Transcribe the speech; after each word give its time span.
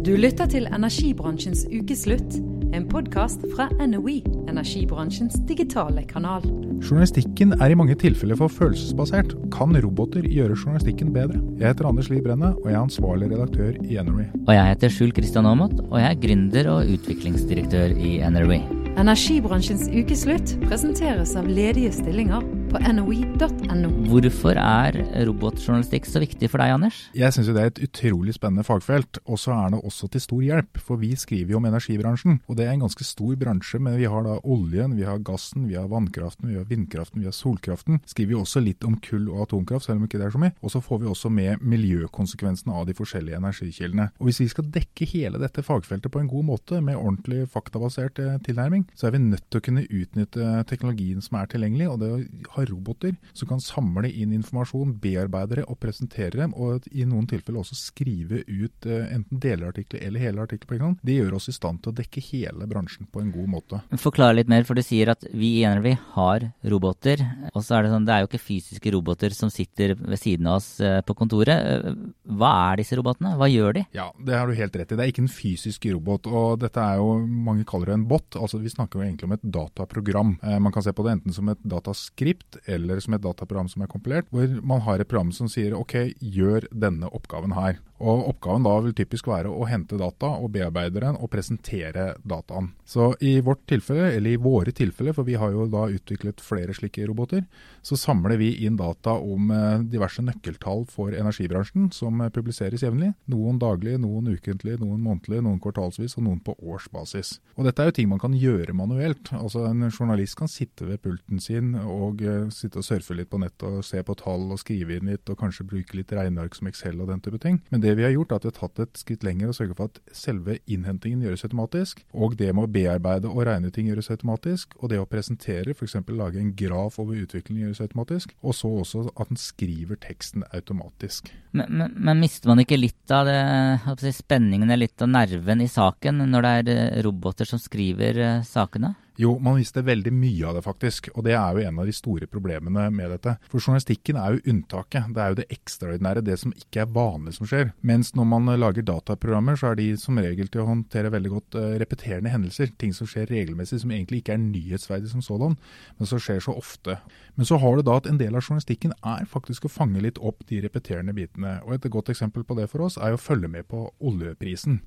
Du 0.00 0.14
lytter 0.16 0.48
til 0.48 0.64
energibransjens 0.72 1.66
ukeslutt, 1.68 2.38
en 2.72 2.86
podkast 2.88 3.42
fra 3.52 3.66
NOE, 3.84 4.22
energibransjens 4.48 5.34
digitale 5.44 6.06
kanal. 6.08 6.46
Journalistikken 6.80 7.52
er 7.58 7.74
i 7.74 7.76
mange 7.76 7.98
tilfeller 8.00 8.38
for 8.40 8.48
følelsesbasert. 8.48 9.34
Kan 9.52 9.76
roboter 9.76 10.24
gjøre 10.24 10.56
journalistikken 10.56 11.10
bedre? 11.12 11.42
Jeg 11.60 11.74
heter 11.74 11.90
Anders 11.90 12.08
Lie 12.08 12.24
Brenne, 12.24 12.54
og 12.62 12.70
jeg 12.70 12.78
er 12.78 12.86
ansvarlig 12.86 13.28
redaktør 13.34 13.76
i 13.84 14.00
NRE. 14.00 14.30
Og 14.46 14.54
jeg 14.56 14.70
heter 14.70 14.94
Skjul 14.94 15.12
Kristian 15.18 15.50
Aamodt, 15.50 15.82
og 15.90 15.98
jeg 16.00 16.08
er 16.14 16.22
gründer 16.24 16.72
og 16.78 16.94
utviklingsdirektør 16.96 17.92
i 18.00 18.16
NRE. 18.24 18.62
Energibransjens 18.96 19.84
ukeslutt 19.92 20.56
presenteres 20.64 21.36
av 21.36 21.44
ledige 21.44 21.92
stillinger 22.00 22.40
på 22.70 22.78
noi.no. 22.94 23.88
Hvorfor 24.10 24.58
er 24.60 24.96
robotjournalistikk 25.26 26.06
så 26.06 26.20
viktig 26.22 26.50
for 26.52 26.62
deg, 26.62 26.74
Anders? 26.76 26.98
Jeg 27.16 27.34
syns 27.34 27.50
det 27.50 27.62
er 27.62 27.70
et 27.72 27.80
utrolig 27.82 28.34
spennende 28.36 28.64
fagfelt, 28.66 29.18
og 29.26 29.40
så 29.42 29.54
er 29.56 29.72
det 29.74 29.80
også 29.86 30.08
til 30.12 30.22
stor 30.22 30.42
hjelp. 30.44 30.78
For 30.86 31.00
vi 31.00 31.10
skriver 31.18 31.54
jo 31.54 31.60
om 31.60 31.66
energibransjen, 31.66 32.38
og 32.46 32.58
det 32.58 32.66
er 32.66 32.74
en 32.74 32.84
ganske 32.84 33.06
stor 33.06 33.34
bransje. 33.40 33.80
Men 33.82 33.98
vi 33.98 34.06
har 34.10 34.26
da 34.26 34.36
oljen, 34.44 34.94
vi 34.98 35.06
har 35.08 35.22
gassen, 35.26 35.66
vi 35.70 35.78
har 35.78 35.88
vannkraften, 35.90 36.50
vi 36.52 36.58
har 36.60 36.68
vindkraften, 36.68 37.24
vi 37.24 37.30
har 37.30 37.34
solkraften. 37.34 38.02
Skriver 38.10 38.36
jo 38.36 38.44
også 38.44 38.62
litt 38.62 38.86
om 38.86 38.98
kull 39.02 39.26
og 39.32 39.46
atomkraft, 39.48 39.88
selv 39.88 39.98
om 39.98 40.06
ikke 40.06 40.20
det 40.20 40.28
er 40.28 40.36
så 40.36 40.42
mye. 40.42 40.54
Og 40.62 40.74
så 40.74 40.82
får 40.84 41.02
vi 41.02 41.10
også 41.10 41.32
med 41.34 41.64
miljøkonsekvensene 41.66 42.76
av 42.76 42.86
de 42.86 42.96
forskjellige 42.98 43.40
energikildene. 43.40 44.10
Og 44.20 44.30
hvis 44.30 44.42
vi 44.44 44.50
skal 44.54 44.70
dekke 44.78 45.10
hele 45.10 45.42
dette 45.42 45.64
fagfeltet 45.66 46.12
på 46.12 46.22
en 46.22 46.30
god 46.30 46.48
måte, 46.52 46.78
med 46.84 46.98
ordentlig 46.98 47.48
faktabasert 47.50 48.22
eh, 48.22 48.38
tilnærming, 48.46 48.86
så 48.94 49.08
er 49.08 49.16
vi 49.16 49.24
nødt 49.24 49.46
til 49.50 49.58
å 49.58 49.66
kunne 49.66 49.86
utnytte 49.88 50.54
teknologien 50.70 51.22
som 51.24 51.40
er 51.40 51.50
tilgjengelig. 51.50 51.90
og 51.90 52.00
det 52.00 52.10
å 52.10 52.20
ha 52.54 52.59
har 52.60 52.70
roboter 52.70 53.16
som 53.32 53.48
kan 53.50 53.62
samle 53.62 54.10
inn 54.10 54.34
informasjon, 54.36 54.96
bearbeide 55.00 55.60
det 55.60 55.66
og 55.70 55.78
presentere 55.82 56.38
dem, 56.42 56.54
og 56.54 56.86
i 56.90 57.06
noen 57.08 57.26
tilfeller 57.30 57.62
også 57.62 57.78
skrive 57.78 58.42
ut 58.46 58.88
uh, 58.88 59.06
enten 59.10 59.40
delartikler 59.42 60.04
eller 60.06 60.24
hele 60.24 60.44
artikler. 60.44 60.82
Det 61.02 61.16
gjør 61.16 61.36
oss 61.38 61.50
i 61.50 61.54
stand 61.56 61.82
til 61.82 61.92
å 61.92 61.98
dekke 61.98 62.22
hele 62.30 62.68
bransjen 62.70 63.08
på 63.10 63.22
en 63.22 63.32
god 63.34 63.50
måte. 63.50 63.80
Forklar 64.00 64.36
litt 64.36 64.50
mer, 64.50 64.64
for 64.68 64.78
du 64.78 64.84
sier 64.84 65.12
at 65.12 65.24
vi 65.30 65.56
i 65.60 65.66
NRV 65.66 65.90
har 66.16 66.48
roboter. 66.72 67.22
Og 67.52 67.64
så 67.64 67.78
er 67.78 67.86
det 67.86 67.92
sånn, 67.94 68.06
det 68.08 68.14
er 68.14 68.24
jo 68.24 68.30
ikke 68.30 68.42
fysiske 68.42 68.94
roboter 68.94 69.34
som 69.36 69.52
sitter 69.52 69.96
ved 69.98 70.20
siden 70.20 70.48
av 70.50 70.60
oss 70.60 70.72
uh, 70.82 71.00
på 71.06 71.16
kontoret. 71.18 71.84
Uh, 71.86 72.10
hva 72.40 72.52
er 72.70 72.82
disse 72.82 72.98
robotene? 72.98 73.34
Hva 73.40 73.50
gjør 73.50 73.80
de? 73.80 73.86
Ja, 73.96 74.10
det 74.26 74.38
har 74.38 74.48
du 74.50 74.58
helt 74.58 74.76
rett 74.76 74.94
i. 74.94 74.98
Det 74.98 75.06
er 75.06 75.12
ikke 75.12 75.24
en 75.26 75.32
fysisk 75.32 75.88
robot. 75.90 76.30
og 76.30 76.60
dette 76.64 76.82
er 76.82 77.00
jo, 77.00 77.18
Mange 77.20 77.64
kaller 77.68 77.92
det 77.92 77.98
en 77.98 78.08
bot. 78.08 78.36
altså 78.36 78.60
Vi 78.60 78.72
snakker 78.72 79.00
jo 79.00 79.06
egentlig 79.06 79.28
om 79.28 79.36
et 79.36 79.44
dataprogram. 79.44 80.36
man 80.60 80.72
kan 80.72 80.82
se 80.82 80.92
på 80.92 81.04
det 81.04 81.12
enten 81.16 81.34
som 81.34 81.48
et 81.48 81.60
dataskript 81.64 82.49
eller 82.66 83.00
som 83.02 83.14
et 83.16 83.22
dataprogram 83.24 83.68
som 83.70 83.84
er 83.84 83.90
kompilert, 83.90 84.28
hvor 84.30 84.50
man 84.62 84.82
har 84.86 85.00
et 85.00 85.08
program 85.10 85.32
som 85.34 85.50
sier 85.50 85.76
OK, 85.76 85.96
gjør 86.20 86.66
denne 86.72 87.10
oppgaven 87.14 87.54
her. 87.56 87.80
Og 88.00 88.30
Oppgaven 88.30 88.64
da 88.64 88.74
vil 88.84 88.94
typisk 88.96 89.28
være 89.28 89.50
å 89.52 89.66
hente 89.68 89.98
data 90.00 90.32
og 90.40 90.52
bearbeide 90.54 91.02
den 91.02 91.18
og 91.20 91.30
presentere 91.32 92.14
dataen. 92.24 92.72
Så 92.88 93.12
i 93.20 93.36
vårt 93.44 93.66
tilfelle, 93.70 94.08
eller 94.16 94.34
i 94.34 94.40
våre 94.40 94.72
tilfeller, 94.74 95.14
for 95.16 95.28
vi 95.28 95.36
har 95.40 95.52
jo 95.52 95.66
da 95.70 95.84
utviklet 95.92 96.40
flere 96.42 96.74
slike 96.76 97.04
roboter, 97.10 97.44
så 97.86 97.98
samler 98.00 98.38
vi 98.40 98.50
inn 98.66 98.78
data 98.80 99.14
om 99.20 99.50
eh, 99.54 99.84
diverse 99.92 100.24
nøkkeltall 100.24 100.86
for 100.90 101.14
energibransjen 101.16 101.90
som 101.94 102.20
eh, 102.24 102.32
publiseres 102.32 102.84
jevnlig. 102.84 103.12
Noen 103.30 103.60
daglig, 103.60 103.98
noen 104.00 104.32
ukentlig, 104.32 104.78
noen 104.80 105.02
månedlig, 105.04 105.42
noen 105.44 105.60
kvartalsvis 105.62 106.16
og 106.18 106.26
noen 106.26 106.40
på 106.44 106.56
årsbasis. 106.56 107.36
Og 107.56 107.68
Dette 107.68 107.84
er 107.84 107.90
jo 107.90 107.96
ting 108.00 108.10
man 108.10 108.22
kan 108.22 108.36
gjøre 108.36 108.76
manuelt. 108.76 109.32
Altså 109.36 109.66
En 109.68 109.86
journalist 109.90 110.38
kan 110.40 110.50
sitte 110.50 110.88
ved 110.88 111.02
pulten 111.04 111.40
sin 111.42 111.74
og 111.78 112.22
uh, 112.24 112.48
sitte 112.54 112.80
og 112.80 112.86
surfe 112.86 113.14
litt 113.16 113.30
på 113.30 113.40
nettet 113.40 113.66
og 113.68 113.84
se 113.86 114.00
på 114.04 114.16
tall 114.18 114.48
og 114.50 114.60
skrive 114.62 114.96
inn 114.96 115.10
litt, 115.10 115.28
og 115.30 115.38
kanskje 115.40 115.66
bruke 115.68 115.96
litt 115.98 116.12
regneark 116.16 116.56
som 116.56 116.70
Excel 116.70 117.00
og 117.00 117.10
den 117.12 117.22
type 117.24 117.40
ting. 117.42 117.60
Men 117.70 117.84
det 117.84 117.89
det 117.90 117.96
vi 117.98 118.06
har 118.06 118.14
gjort, 118.14 118.32
er 118.32 118.40
at 118.40 118.46
vi 118.46 118.50
har 118.52 118.58
tatt 118.60 118.82
et 118.84 119.00
skritt 119.00 119.24
lenger 119.26 119.50
og 119.50 119.56
sørget 119.58 119.78
for 119.78 119.90
at 119.90 120.16
selve 120.16 120.56
innhentingen 120.70 121.24
gjøres 121.26 121.44
automatisk. 121.48 122.04
Og 122.14 122.36
det 122.38 122.52
med 122.54 122.68
å 122.68 122.70
bearbeide 122.70 123.30
og 123.30 123.42
regne 123.48 123.72
ting 123.74 123.90
gjøres 123.90 124.10
automatisk. 124.14 124.76
Og 124.78 124.92
det 124.92 125.00
å 125.02 125.08
presentere, 125.10 125.74
f.eks. 125.74 125.98
lage 126.14 126.40
en 126.40 126.54
graf 126.56 127.00
over 127.02 127.18
utviklingen 127.18 127.66
gjøres 127.66 127.82
automatisk. 127.88 128.34
Og 128.40 128.56
så 128.56 128.70
også 128.84 129.04
at 129.10 129.32
den 129.32 129.40
skriver 129.40 129.98
teksten 130.00 130.46
automatisk. 130.54 131.32
Men, 131.50 131.66
men, 131.68 131.94
men 131.98 132.22
mister 132.22 132.52
man 132.52 132.62
ikke 132.62 132.78
litt 132.78 133.14
av 133.14 133.26
det, 133.26 134.14
spenningen 134.14 134.70
eller 134.70 134.86
litt 134.86 135.02
av 135.02 135.10
nerven 135.10 135.62
i 135.64 135.70
saken 135.70 136.24
når 136.30 136.46
det 136.46 136.56
er 136.60 136.72
eh, 136.74 136.98
roboter 137.04 137.48
som 137.48 137.60
skriver 137.60 138.20
eh, 138.22 138.42
sakene? 138.46 138.94
Jo, 139.20 139.34
man 139.42 139.58
mister 139.58 139.84
veldig 139.84 140.12
mye 140.16 140.46
av 140.48 140.56
det, 140.56 140.62
faktisk. 140.64 141.10
Og 141.12 141.26
det 141.26 141.34
er 141.36 141.52
jo 141.52 141.64
en 141.68 141.80
av 141.82 141.88
de 141.88 141.92
store 141.92 142.24
problemene 142.30 142.86
med 142.94 143.10
dette. 143.12 143.34
For 143.52 143.60
journalistikken 143.60 144.16
er 144.16 144.36
jo 144.36 144.54
unntaket. 144.54 145.10
Det 145.12 145.20
er 145.20 145.32
jo 145.32 145.38
det 145.42 145.46
ekstraordinære, 145.52 146.22
det 146.24 146.38
som 146.40 146.54
ikke 146.56 146.86
er 146.86 146.94
vanlig 146.94 147.34
som 147.36 147.50
skjer. 147.50 147.74
Mens 147.84 148.14
når 148.16 148.28
man 148.30 148.48
lager 148.62 148.86
dataprogrammer, 148.88 149.58
så 149.60 149.70
er 149.70 149.80
de 149.80 149.90
som 150.00 150.16
regel 150.16 150.48
til 150.48 150.62
å 150.62 150.68
håndtere 150.70 151.12
veldig 151.12 151.32
godt 151.34 151.58
uh, 151.60 151.66
repeterende 151.82 152.32
hendelser. 152.32 152.72
Ting 152.80 152.94
som 152.96 153.10
skjer 153.10 153.28
regelmessig, 153.28 153.82
som 153.82 153.92
egentlig 153.92 154.22
ikke 154.22 154.38
er 154.38 154.40
nyhetsverdig 154.46 155.12
som 155.12 155.24
sådan, 155.26 155.58
men 155.98 156.08
som 156.08 156.22
skjer 156.22 156.40
så 156.46 156.56
ofte. 156.56 156.96
Men 157.36 157.48
så 157.50 157.60
har 157.60 157.76
du 157.76 157.84
da 157.84 157.98
at 158.00 158.08
en 158.08 158.20
del 158.22 158.32
av 158.32 158.46
journalistikken 158.46 158.96
er 159.04 159.28
faktisk 159.28 159.68
å 159.68 159.74
fange 159.74 160.00
litt 160.00 160.22
opp 160.24 160.46
de 160.48 160.62
repeterende 160.64 161.12
bitene. 161.16 161.58
Og 161.66 161.76
et 161.76 161.90
godt 161.92 162.08
eksempel 162.14 162.48
på 162.48 162.56
det 162.56 162.70
for 162.72 162.88
oss 162.88 162.96
er 162.96 163.12
å 163.12 163.20
følge 163.20 163.52
med 163.52 163.68
på 163.68 163.84
oljeprisen. 164.00 164.80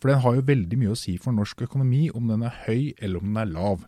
For 0.00 0.12
den 0.12 0.22
har 0.24 0.36
jo 0.36 0.46
veldig 0.46 0.78
mye 0.80 0.94
å 0.94 0.98
si 0.98 1.16
for 1.20 1.36
norsk 1.36 1.66
økonomi, 1.68 2.08
om 2.12 2.28
den 2.28 2.44
er 2.46 2.64
høy 2.66 2.94
eller 3.00 3.22
om 3.22 3.30
den 3.30 3.42
er 3.42 3.52
lav. 3.52 3.86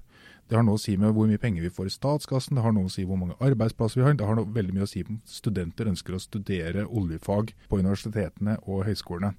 Det 0.48 0.56
har 0.56 0.64
noe 0.64 0.78
å 0.78 0.80
si 0.80 0.94
med 0.96 1.12
hvor 1.12 1.26
mye 1.28 1.40
penger 1.40 1.60
vi 1.66 1.70
får 1.76 1.90
i 1.90 1.92
statskassen, 1.92 2.56
det 2.56 2.62
har 2.64 2.72
noe 2.72 2.88
å 2.88 2.92
si 2.92 3.02
hvor 3.04 3.18
mange 3.20 3.36
arbeidsplasser 3.44 4.00
vi 4.00 4.04
har. 4.06 4.14
Det 4.16 4.24
har 4.24 4.38
noe, 4.38 4.48
veldig 4.48 4.72
mye 4.78 4.86
å 4.86 4.88
si 4.88 5.02
om 5.04 5.18
studenter 5.28 5.90
ønsker 5.90 6.16
å 6.16 6.20
studere 6.22 6.86
oljefag 6.88 7.52
på 7.68 7.80
universitetene 7.82 8.54
og 8.64 8.86
høyskolene. 8.88 9.34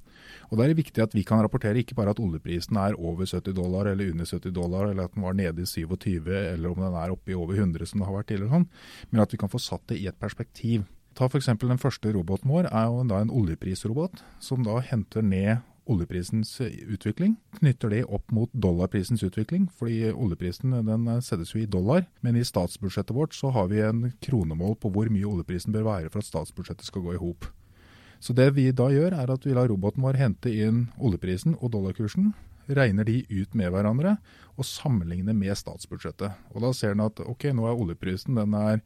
Og 0.52 0.60
Da 0.60 0.64
er 0.64 0.70
det 0.70 0.84
viktig 0.84 1.02
at 1.02 1.16
vi 1.18 1.24
kan 1.26 1.42
rapportere 1.42 1.82
ikke 1.82 1.98
bare 1.98 2.14
at 2.14 2.22
oljeprisen 2.22 2.78
er 2.78 2.98
over 3.02 3.26
70 3.26 3.58
dollar 3.58 3.90
eller 3.90 4.14
under 4.14 4.30
70 4.30 4.54
dollar, 4.54 4.92
eller 4.92 5.10
at 5.10 5.18
den 5.18 5.26
var 5.26 5.34
nede 5.34 5.66
i 5.66 5.66
27, 5.66 6.30
eller 6.30 6.70
om 6.70 6.86
den 6.86 7.02
er 7.02 7.16
oppe 7.16 7.34
i 7.34 7.40
over 7.40 7.58
100 7.58 7.90
som 7.90 8.04
det 8.04 8.10
har 8.12 8.20
vært 8.20 8.30
tidligere, 8.30 8.60
sånn, 8.60 8.70
men 9.10 9.26
at 9.26 9.34
vi 9.34 9.42
kan 9.42 9.50
få 9.50 9.64
satt 9.66 9.88
det 9.90 9.98
i 9.98 10.06
et 10.12 10.22
perspektiv. 10.22 10.86
Ta 11.18 11.26
f.eks. 11.26 11.50
den 11.58 11.82
første 11.82 12.14
roboten 12.14 12.54
vår, 12.54 12.70
er 12.70 12.86
jo 12.86 13.02
da 13.10 13.24
en 13.24 13.34
oljeprisrobot, 13.34 14.22
som 14.46 14.62
da 14.64 14.78
henter 14.78 15.26
ned 15.26 15.66
oljeprisens 15.90 16.52
utvikling. 16.62 17.36
Knytter 17.60 17.92
det 17.94 18.04
opp 18.06 18.32
mot 18.36 18.52
dollarprisens 18.54 19.24
utvikling, 19.26 19.68
fordi 19.80 20.12
oljeprisen 20.12 20.76
den 20.86 21.08
settes 21.26 21.56
jo 21.56 21.64
i 21.64 21.70
dollar. 21.70 22.06
Men 22.22 22.38
i 22.38 22.46
statsbudsjettet 22.46 23.16
vårt 23.16 23.34
så 23.38 23.52
har 23.56 23.72
vi 23.72 23.82
en 23.86 24.12
kronemål 24.24 24.78
på 24.80 24.92
hvor 24.94 25.10
mye 25.12 25.28
oljeprisen 25.28 25.74
bør 25.76 25.88
være 25.90 26.12
for 26.14 26.22
at 26.22 26.30
statsbudsjettet 26.30 26.88
skal 26.88 27.06
gå 27.06 27.16
i 27.16 27.22
hop. 27.22 27.50
Så 28.20 28.36
det 28.36 28.52
vi 28.58 28.68
da 28.76 28.90
gjør, 28.92 29.16
er 29.16 29.32
at 29.32 29.46
vi 29.48 29.56
lar 29.56 29.70
roboten 29.72 30.04
vår 30.04 30.20
hente 30.20 30.52
inn 30.52 30.88
oljeprisen 31.00 31.56
og 31.60 31.72
dollarkursen. 31.76 32.34
Regner 32.70 33.08
de 33.08 33.24
ut 33.32 33.56
med 33.58 33.72
hverandre 33.74 34.18
og 34.60 34.68
sammenligner 34.68 35.34
med 35.34 35.56
statsbudsjettet. 35.58 36.36
Og 36.54 36.62
Da 36.62 36.74
ser 36.76 36.94
den 36.94 37.06
at 37.08 37.22
ok, 37.24 37.50
nå 37.56 37.66
er 37.66 37.80
oljeprisen 37.80 38.38
den 38.38 38.54
er 38.54 38.84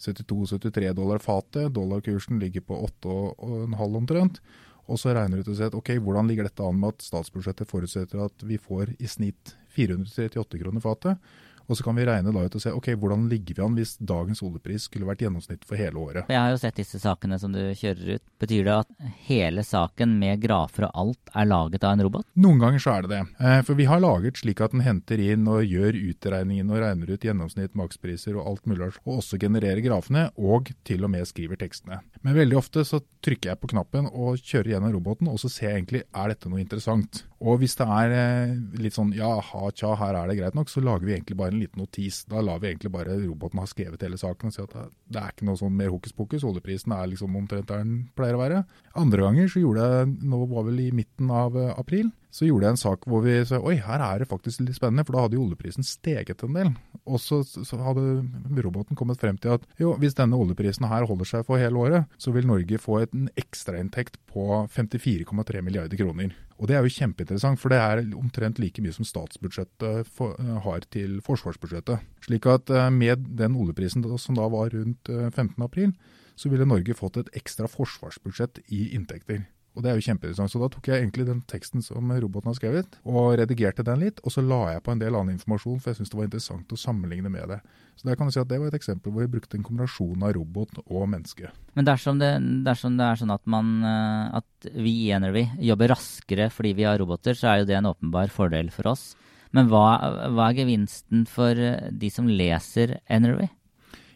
72-73 0.00 0.94
dollar 0.96 1.20
fatet, 1.20 1.74
dollarkursen 1.76 2.40
ligger 2.40 2.64
på 2.64 2.78
8,5 3.04 3.96
omtrent. 4.00 4.40
Og 4.90 4.98
så 4.98 5.14
regner 5.14 5.38
du 5.38 5.44
ut 5.44 5.52
og 5.52 5.58
ser 5.58 5.70
at 5.70 5.78
ok, 5.78 5.92
hvordan 6.02 6.30
ligger 6.30 6.48
dette 6.48 6.66
an 6.66 6.80
med 6.80 6.96
at 6.96 7.06
statsbudsjettet 7.06 7.70
forutsetter 7.70 8.24
at 8.24 8.46
vi 8.46 8.58
får 8.58 8.96
i 8.98 9.10
snitt 9.10 9.54
438 9.76 10.58
kroner 10.64 10.82
fatet. 10.82 11.30
Og 11.70 11.78
så 11.78 11.86
kan 11.86 11.94
vi 11.94 12.04
regne 12.08 12.32
da 12.34 12.42
ut 12.42 12.56
og 12.58 12.62
se 12.62 12.72
ok, 12.74 12.88
hvordan 12.98 13.28
ligger 13.30 13.56
vi 13.56 13.62
an 13.62 13.76
hvis 13.78 13.94
dagens 14.02 14.42
oljepris 14.42 14.88
skulle 14.88 15.06
vært 15.06 15.22
gjennomsnitt 15.22 15.62
for 15.68 15.78
hele 15.78 16.02
året. 16.02 16.30
Jeg 16.32 16.40
har 16.42 16.50
jo 16.50 16.58
sett 16.58 16.80
disse 16.80 16.98
sakene 16.98 17.38
som 17.38 17.54
du 17.54 17.60
kjører 17.78 18.16
ut. 18.16 18.24
Betyr 18.42 18.66
det 18.66 18.74
at 18.74 19.12
hele 19.28 19.62
saken 19.66 20.16
med 20.18 20.42
grafer 20.42 20.88
og 20.88 20.98
alt 21.04 21.32
er 21.38 21.46
laget 21.46 21.86
av 21.86 21.94
en 21.94 22.04
robot? 22.08 22.26
Noen 22.42 22.58
ganger 22.62 22.82
så 22.82 22.96
er 22.96 23.06
det 23.06 23.12
det. 23.14 23.22
Eh, 23.38 23.60
for 23.68 23.78
vi 23.78 23.86
har 23.86 24.02
laget 24.02 24.42
slik 24.42 24.64
at 24.64 24.74
den 24.74 24.82
henter 24.82 25.22
inn 25.22 25.46
og 25.50 25.62
gjør 25.62 26.00
utregningen 26.10 26.74
og 26.74 26.82
regner 26.82 27.14
ut 27.14 27.28
gjennomsnitt, 27.28 27.78
makspriser 27.78 28.34
og 28.34 28.50
alt 28.50 28.66
mulig, 28.66 28.90
og 29.04 29.20
også 29.20 29.38
genererer 29.38 29.82
grafene, 29.84 30.26
og 30.40 30.72
til 30.88 31.06
og 31.06 31.14
med 31.14 31.28
skriver 31.28 31.60
tekstene. 31.60 32.00
Men 32.26 32.38
veldig 32.38 32.58
ofte 32.58 32.84
så 32.88 32.98
trykker 33.24 33.52
jeg 33.52 33.60
på 33.62 33.70
knappen 33.74 34.08
og 34.10 34.40
kjører 34.40 34.74
gjennom 34.74 34.94
roboten, 34.96 35.30
og 35.30 35.38
så 35.42 35.50
ser 35.52 35.70
jeg 35.70 35.82
egentlig 35.82 36.02
er 36.08 36.32
dette 36.32 36.50
noe 36.50 36.62
interessant. 36.62 37.22
Og 37.40 37.60
hvis 37.62 37.76
det 37.78 37.86
er 37.88 38.14
eh, 38.16 38.56
litt 38.82 38.96
sånn 38.96 39.14
ja, 39.16 39.30
ha, 39.44 39.70
tja, 39.72 39.94
her 40.00 40.18
er 40.18 40.28
det 40.28 40.36
greit 40.40 40.56
nok, 40.56 40.68
så 40.72 40.82
lager 40.84 41.06
vi 41.06 41.14
egentlig 41.16 41.38
bare 41.40 41.54
en 41.54 41.59
liten 41.62 41.82
notis. 41.82 42.22
Da 42.30 42.42
lar 42.44 42.60
vi 42.62 42.70
egentlig 42.70 42.92
bare 42.94 43.18
roboten 43.20 43.60
ha 43.62 43.66
skrevet 43.68 44.02
hele 44.04 44.18
saken 44.20 44.50
og 44.50 44.56
si 44.56 44.62
at 44.64 44.76
det 45.10 45.20
er 45.20 45.34
ikke 45.34 45.48
noe 45.48 45.60
sånn 45.60 45.76
mer 45.76 45.92
hokus 45.92 46.16
pokus. 46.16 46.46
Oljeprisen 46.46 46.94
er 46.96 47.10
liksom 47.12 47.36
omtrent 47.38 47.68
der 47.70 47.84
den 47.84 48.08
pleier 48.18 48.38
å 48.38 48.42
være. 48.42 48.62
Andre 49.00 49.26
ganger 49.26 49.52
så 49.52 49.62
gjorde 49.62 49.86
jeg, 49.92 50.14
nå 50.32 50.42
var 50.50 50.66
vel 50.68 50.82
i 50.86 50.90
midten 50.94 51.30
av 51.34 51.58
eh, 51.58 51.72
april, 51.78 52.10
så 52.30 52.46
gjorde 52.46 52.68
jeg 52.68 52.76
en 52.76 52.80
sak 52.80 53.06
hvor 53.10 53.24
vi 53.24 53.36
sa 53.46 53.58
oi, 53.58 53.76
her 53.82 54.02
er 54.04 54.22
det 54.22 54.30
faktisk 54.30 54.62
litt 54.62 54.78
spennende, 54.78 55.04
for 55.06 55.16
da 55.16 55.24
hadde 55.26 55.38
jo 55.38 55.44
oljeprisen 55.48 55.86
steget 55.86 56.44
en 56.46 56.56
del. 56.56 56.72
Og 57.10 57.18
så, 57.22 57.40
hadde 57.80 58.62
roboten 58.62 58.98
kommet 58.98 59.20
frem 59.22 59.38
til 59.40 59.56
at 59.56 59.66
jo, 59.80 59.94
hvis 59.98 60.16
denne 60.18 60.38
oljeprisen 60.38 60.86
her 60.90 61.08
holder 61.08 61.28
seg 61.28 61.46
for 61.48 61.60
hele 61.60 61.80
året, 61.80 62.20
så 62.20 62.34
vil 62.34 62.46
Norge 62.48 62.78
få 62.82 63.02
en 63.04 63.26
ekstrainntekt 63.40 64.20
på 64.30 64.62
54,3 64.70 65.64
milliarder 65.66 65.98
kroner. 65.98 66.36
Og 66.60 66.68
Det 66.68 66.76
er 66.76 66.84
jo 66.84 66.92
kjempeinteressant, 66.92 67.58
for 67.58 67.72
det 67.72 67.80
er 67.80 68.02
omtrent 68.20 68.58
like 68.60 68.82
mye 68.84 68.92
som 68.92 69.06
statsbudsjettet 69.08 70.08
for, 70.12 70.36
uh, 70.36 70.58
har 70.60 70.84
til 70.92 71.22
forsvarsbudsjettet. 71.24 72.04
Slik 72.26 72.46
at 72.52 72.68
uh, 72.68 72.90
med 72.92 73.24
den 73.40 73.56
oljeprisen 73.56 74.04
som 74.20 74.36
da 74.36 74.44
var 74.52 74.68
rundt 74.76 75.08
uh, 75.08 75.30
eh, 75.30 75.30
15.4, 75.32 75.94
så 76.36 76.52
ville 76.52 76.68
Norge 76.68 76.96
fått 76.96 77.16
et 77.16 77.32
ekstra 77.40 77.68
forsvarsbudsjett 77.68 78.60
i 78.68 78.90
inntekter. 78.96 79.46
Og 79.80 79.84
det 79.86 79.94
er 79.94 79.96
jo 79.96 80.04
kjempeinteressant. 80.04 80.52
Så 80.52 80.60
da 80.60 80.68
tok 80.68 80.90
jeg 80.90 81.00
egentlig 81.00 81.24
den 81.24 81.38
teksten 81.48 81.80
som 81.80 82.10
roboten 82.12 82.50
har 82.50 82.56
skrevet, 82.58 82.98
og 83.08 83.38
redigerte 83.40 83.84
den 83.86 84.02
litt. 84.02 84.18
Og 84.20 84.34
så 84.34 84.44
la 84.44 84.74
jeg 84.74 84.82
på 84.84 84.92
en 84.92 85.00
del 85.00 85.16
annen 85.16 85.38
informasjon, 85.38 85.78
for 85.80 85.90
jeg 85.90 86.00
syntes 86.00 86.12
det 86.12 86.18
var 86.18 86.26
interessant 86.28 86.74
å 86.76 86.80
sammenligne 86.82 87.32
med 87.32 87.48
det. 87.48 87.58
Så 87.96 88.08
der 88.08 88.18
kan 88.20 88.28
du 88.28 88.34
si 88.34 88.42
at 88.42 88.50
det 88.50 88.58
var 88.60 88.68
et 88.68 88.76
eksempel 88.76 89.14
hvor 89.14 89.24
vi 89.24 89.32
brukte 89.32 89.56
en 89.56 89.64
kombinasjon 89.64 90.26
av 90.26 90.34
robot 90.36 90.82
og 90.82 91.06
menneske. 91.08 91.48
Men 91.76 91.88
dersom 91.88 92.20
det, 92.20 92.28
dersom 92.66 93.00
det 93.00 93.06
er 93.08 93.22
sånn 93.22 93.32
at, 93.32 93.42
man, 93.48 93.72
eh, 93.88 94.36
at 94.42 94.68
vi 94.76 94.94
i 95.06 95.10
Energy 95.16 95.46
jobber 95.70 95.94
raskere 95.94 96.50
fordi 96.52 96.74
vi 96.76 96.86
har 96.88 97.00
roboter, 97.00 97.36
så 97.36 97.54
er 97.54 97.62
jo 97.62 97.70
det 97.70 97.78
en 97.80 97.88
åpenbar 97.94 98.32
fordel 98.34 98.68
for 98.74 98.92
oss. 98.92 99.14
Men 99.56 99.72
hva, 99.72 99.86
hva 100.30 100.50
er 100.50 100.60
gevinsten 100.60 101.24
for 101.28 101.56
eh, 101.56 101.88
de 101.88 102.12
som 102.12 102.28
leser 102.28 102.98
Energy? 103.08 103.48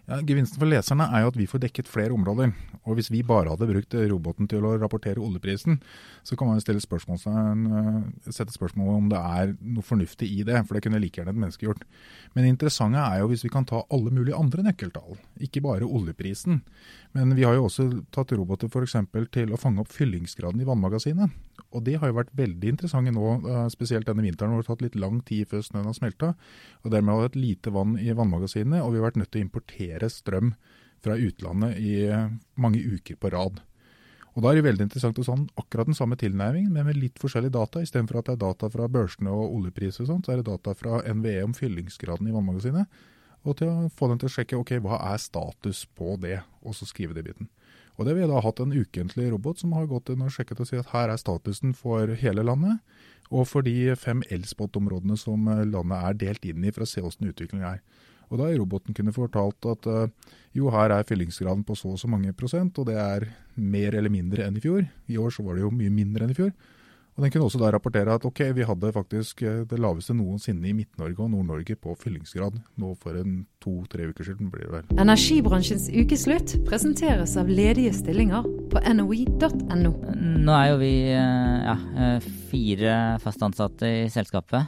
Ja, 0.04 0.18
gevinsten 0.20 0.60
for 0.60 0.68
leserne 0.68 1.06
er 1.16 1.22
jo 1.24 1.30
at 1.30 1.36
vi 1.38 1.46
får 1.48 1.62
dekket 1.62 1.88
flere 1.88 2.12
områder. 2.12 2.50
Og 2.84 2.98
hvis 2.98 3.08
vi 3.08 3.22
bare 3.24 3.48
hadde 3.48 3.68
brukt 3.70 3.94
roboten 4.10 4.48
til 4.50 4.66
å 4.68 4.74
rapportere 4.76 5.22
oljeprisen, 5.24 5.78
så 6.20 6.36
kan 6.36 6.50
man 6.50 6.60
spørsmål, 6.60 7.16
eh, 7.24 8.28
sette 8.28 8.52
spørsmål 8.52 8.90
om 8.98 9.08
det 9.08 9.16
er 9.16 9.56
noe 9.62 9.82
fornuftig 9.82 10.28
i 10.28 10.42
det. 10.44 10.66
For 10.66 10.74
det 10.74 10.82
kunne 10.84 11.00
like 11.00 11.16
gjerne 11.16 11.32
et 11.32 11.40
menneske 11.40 11.64
gjort. 11.64 11.84
Men 12.34 12.44
det 12.44 12.52
interessante 12.52 13.00
er 13.00 13.20
jo 13.20 13.28
hvis 13.28 13.44
vi 13.44 13.48
kan 13.48 13.64
ta 13.64 13.82
alle 13.90 14.10
mulige 14.10 14.36
andre 14.36 14.62
nøkkeltall. 14.62 15.16
Ikke 15.40 15.62
bare 15.62 15.88
oljeprisen. 15.88 16.60
Men 17.14 17.34
vi 17.34 17.44
har 17.44 17.54
jo 17.54 17.64
også 17.64 18.04
tatt 18.12 18.32
roboter 18.32 18.68
f.eks. 18.68 18.96
til 19.32 19.52
å 19.52 19.56
fange 19.56 19.80
opp 19.80 19.88
fyllingsgraden 19.88 20.60
i 20.60 20.68
vannmagasinet. 20.68 21.30
Og 21.74 21.82
det 21.86 21.96
har 22.00 22.10
jo 22.10 22.18
vært 22.18 22.32
veldig 22.38 22.72
interessante 22.74 23.12
nå, 23.14 23.26
eh, 23.50 23.66
spesielt 23.72 24.06
denne 24.06 24.24
vinteren 24.24 24.52
hvor 24.52 24.62
det 24.62 24.68
har 24.68 24.76
tatt 24.76 24.86
litt 24.86 25.00
lang 25.00 25.20
tid 25.26 25.50
før 25.50 25.62
snøen 25.66 25.90
har 25.90 25.96
smelta. 25.96 26.32
Og 26.84 26.94
dermed 26.94 27.14
har 27.14 27.20
vi 27.20 27.28
hatt 27.28 27.42
lite 27.42 27.74
vann 27.74 27.98
i 27.98 28.14
vannmagasinene, 28.14 28.82
og 28.82 28.92
vi 28.92 29.00
har 29.00 29.08
vært 29.10 29.20
nødt 29.22 29.32
til 29.34 29.42
å 29.42 29.46
importere 29.48 30.10
strøm 30.12 30.54
fra 31.04 31.18
utlandet 31.20 31.78
i 31.82 31.94
eh, 32.08 32.28
mange 32.56 32.82
uker 32.82 33.18
på 33.20 33.32
rad. 33.34 33.62
Og 34.34 34.42
Da 34.42 34.50
er 34.50 34.58
det 34.58 34.66
veldig 34.66 34.88
interessant 34.88 35.18
å 35.22 35.24
sånn 35.26 35.44
akkurat 35.60 35.86
den 35.86 35.94
samme 35.94 36.16
tilnærmingen, 36.18 36.72
men 36.74 36.88
med 36.88 36.98
litt 36.98 37.20
forskjellige 37.22 37.54
data. 37.54 37.82
Istedenfor 37.84 38.18
at 38.18 38.30
det 38.30 38.34
er 38.34 38.42
data 38.42 38.70
fra 38.70 38.88
børsene 38.90 39.30
og 39.30 39.52
oljepriser, 39.60 40.02
og 40.02 40.10
sånt, 40.10 40.26
så 40.26 40.34
er 40.34 40.40
det 40.40 40.48
data 40.48 40.74
fra 40.74 41.02
NVE 41.06 41.44
om 41.46 41.54
fyllingsgraden 41.54 42.26
i 42.26 42.34
vannmagasinet. 42.34 43.04
Og 43.44 43.58
til 43.60 43.70
å 43.70 43.90
få 43.94 44.08
dem 44.10 44.18
til 44.18 44.30
å 44.30 44.34
sjekke 44.34 44.58
ok, 44.58 44.72
hva 44.82 44.98
er 45.12 45.20
status 45.22 45.84
på 45.94 46.16
det, 46.18 46.40
og 46.64 46.74
så 46.74 46.88
skrive 46.88 47.14
det 47.14 47.26
biten. 47.28 47.50
Og 47.94 48.04
det 48.04 48.14
har 48.14 48.20
Vi 48.20 48.30
da 48.32 48.40
hatt 48.42 48.60
en 48.60 48.72
ukentlig 48.74 49.30
robot 49.30 49.60
som 49.60 49.72
har 49.72 49.86
gått 49.86 50.10
inn 50.10 50.22
og 50.22 50.32
sjekket 50.34 50.60
og 50.60 50.66
si 50.66 50.76
at 50.76 50.90
her 50.90 51.12
er 51.12 51.20
statusen 51.20 51.74
for 51.74 52.10
hele 52.18 52.42
landet, 52.42 52.80
og 53.30 53.46
for 53.48 53.62
de 53.62 53.94
fem 53.96 54.22
elspot-områdene 54.30 55.16
som 55.16 55.46
landet 55.46 55.98
er 55.98 56.18
delt 56.18 56.44
inn 56.44 56.64
i, 56.64 56.72
for 56.74 56.84
å 56.84 56.88
se 56.88 57.00
hvordan 57.00 57.30
utviklingen 57.30 57.68
er. 57.76 57.80
Og 58.30 58.40
da 58.40 58.48
har 58.48 58.58
roboten 58.58 58.96
kunne 58.96 59.14
fortalt 59.14 59.66
at 59.68 59.86
uh, 59.86 60.32
jo, 60.56 60.70
her 60.74 60.90
er 60.90 61.06
fyllingsgraden 61.06 61.64
på 61.66 61.76
så 61.78 61.92
og 61.94 62.00
så 62.00 62.10
mange 62.10 62.32
prosent, 62.36 62.78
og 62.80 62.88
det 62.88 62.96
er 62.98 63.28
mer 63.54 63.94
eller 63.94 64.12
mindre 64.12 64.46
enn 64.46 64.56
i 64.58 64.64
fjor. 64.64 64.84
I 65.06 65.18
år 65.20 65.34
så 65.34 65.44
var 65.46 65.54
det 65.54 65.64
jo 65.64 65.74
mye 65.74 65.92
mindre 65.92 66.26
enn 66.26 66.34
i 66.34 66.38
fjor. 66.38 66.50
Og 67.14 67.22
Den 67.22 67.30
kunne 67.30 67.46
også 67.46 67.60
da 67.62 67.68
rapportere 67.70 68.14
at 68.18 68.24
ok, 68.26 68.40
vi 68.56 68.64
hadde 68.66 68.90
faktisk 68.94 69.42
eh, 69.46 69.60
det 69.70 69.78
laveste 69.78 70.16
noensinne 70.18 70.66
i 70.66 70.74
Midt-Norge 70.74 71.22
og 71.22 71.30
Nord-Norge 71.30 71.76
på 71.78 71.94
fyllingsgrad 72.00 72.56
nå 72.82 72.90
for 72.98 73.14
en 73.20 73.44
to-tre 73.62 74.08
uker 74.10 74.26
siden. 74.26 74.50
blir 74.50 74.66
det 74.66 74.72
vel. 74.72 74.88
Energibransjens 74.98 75.86
ukeslutt 75.94 76.56
presenteres 76.66 77.36
av 77.38 77.50
ledige 77.50 77.94
stillinger 77.94 78.48
på 78.72 78.82
noi.no. 78.98 79.92
Nå 80.18 80.56
er 80.58 80.72
jo 80.72 80.80
vi 80.82 80.94
eh, 81.14 81.68
ja, 81.70 81.76
fire 82.50 82.96
fast 83.22 83.46
ansatte 83.46 83.86
i 83.86 84.08
selskapet. 84.10 84.66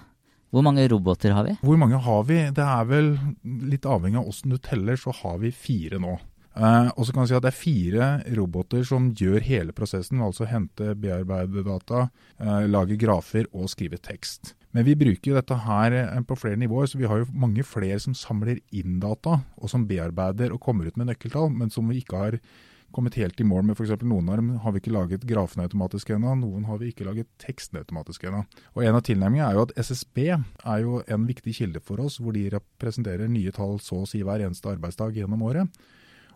Hvor 0.55 0.63
mange 0.63 0.87
roboter 0.89 1.35
har 1.35 1.45
vi? 1.49 1.57
Hvor 1.67 1.77
mange 1.77 1.99
har 1.99 2.23
vi? 2.31 2.39
Det 2.55 2.63
er 2.63 2.87
vel 2.87 3.11
litt 3.67 3.85
avhengig 3.91 4.23
av 4.23 4.31
åssen 4.31 4.55
du 4.55 4.61
teller, 4.63 4.95
så 4.95 5.11
har 5.25 5.43
vi 5.43 5.51
fire 5.51 5.99
nå. 5.99 6.15
Eh, 6.57 6.91
og 6.97 7.05
så 7.05 7.13
kan 7.13 7.25
vi 7.25 7.29
si 7.29 7.37
at 7.37 7.45
Det 7.45 7.51
er 7.53 7.63
fire 7.63 8.07
roboter 8.39 8.85
som 8.89 9.11
gjør 9.13 9.45
hele 9.45 9.75
prosessen, 9.77 10.23
altså 10.25 10.49
hente, 10.49 10.95
bearbeide 10.97 11.65
data, 11.67 12.09
eh, 12.41 12.65
lage 12.67 12.97
grafer 12.97 13.45
og 13.53 13.69
skrive 13.69 14.01
tekst. 14.01 14.55
Men 14.73 14.85
vi 14.85 14.97
bruker 14.97 15.31
jo 15.31 15.37
dette 15.37 15.57
her 15.67 15.93
eh, 15.93 16.23
på 16.25 16.37
flere 16.37 16.57
nivåer, 16.57 16.89
så 16.89 16.99
vi 16.99 17.07
har 17.07 17.21
jo 17.21 17.33
mange 17.33 17.65
flere 17.65 17.99
som 18.01 18.15
samler 18.15 18.63
inn 18.73 19.01
data, 19.01 19.43
og 19.57 19.69
som 19.69 19.87
bearbeider 19.87 20.53
og 20.53 20.61
kommer 20.61 20.87
ut 20.89 20.97
med 20.97 21.11
nøkkeltall, 21.11 21.53
men 21.53 21.71
som 21.71 21.89
vi 21.89 22.01
ikke 22.01 22.17
har 22.17 22.39
kommet 22.95 23.19
helt 23.21 23.41
i 23.41 23.45
mål 23.45 23.67
med. 23.67 23.77
f.eks. 23.77 24.01
Noen 24.01 24.31
av 24.31 24.39
dem 24.41 24.51
har 24.63 24.73
vi 24.73 24.81
ikke 24.81 24.95
laget 24.95 25.27
grafene 25.29 25.67
automatisk 25.67 26.15
ennå, 26.15 26.33
noen 26.41 26.65
har 26.65 26.79
vi 26.81 26.89
ikke 26.93 27.05
laget 27.05 27.29
teksten 27.43 27.83
automatisk 27.83 28.25
ennå. 28.25 28.47
Og 28.73 28.87
En 28.87 28.97
av 28.97 29.05
tilnærmingene 29.05 29.51
er 29.51 29.59
jo 29.59 29.67
at 29.67 29.77
SSB 29.77 30.23
er 30.31 30.81
jo 30.81 31.03
en 31.05 31.29
viktig 31.29 31.53
kilde 31.59 31.83
for 31.85 32.01
oss, 32.01 32.17
hvor 32.17 32.33
de 32.33 32.47
representerer 32.55 33.29
nye 33.29 33.53
tall 33.53 33.77
så 33.83 34.01
å 34.01 34.09
si 34.09 34.23
hver 34.25 34.47
eneste 34.47 34.73
arbeidsdag 34.73 35.21
gjennom 35.21 35.45
året. 35.45 35.69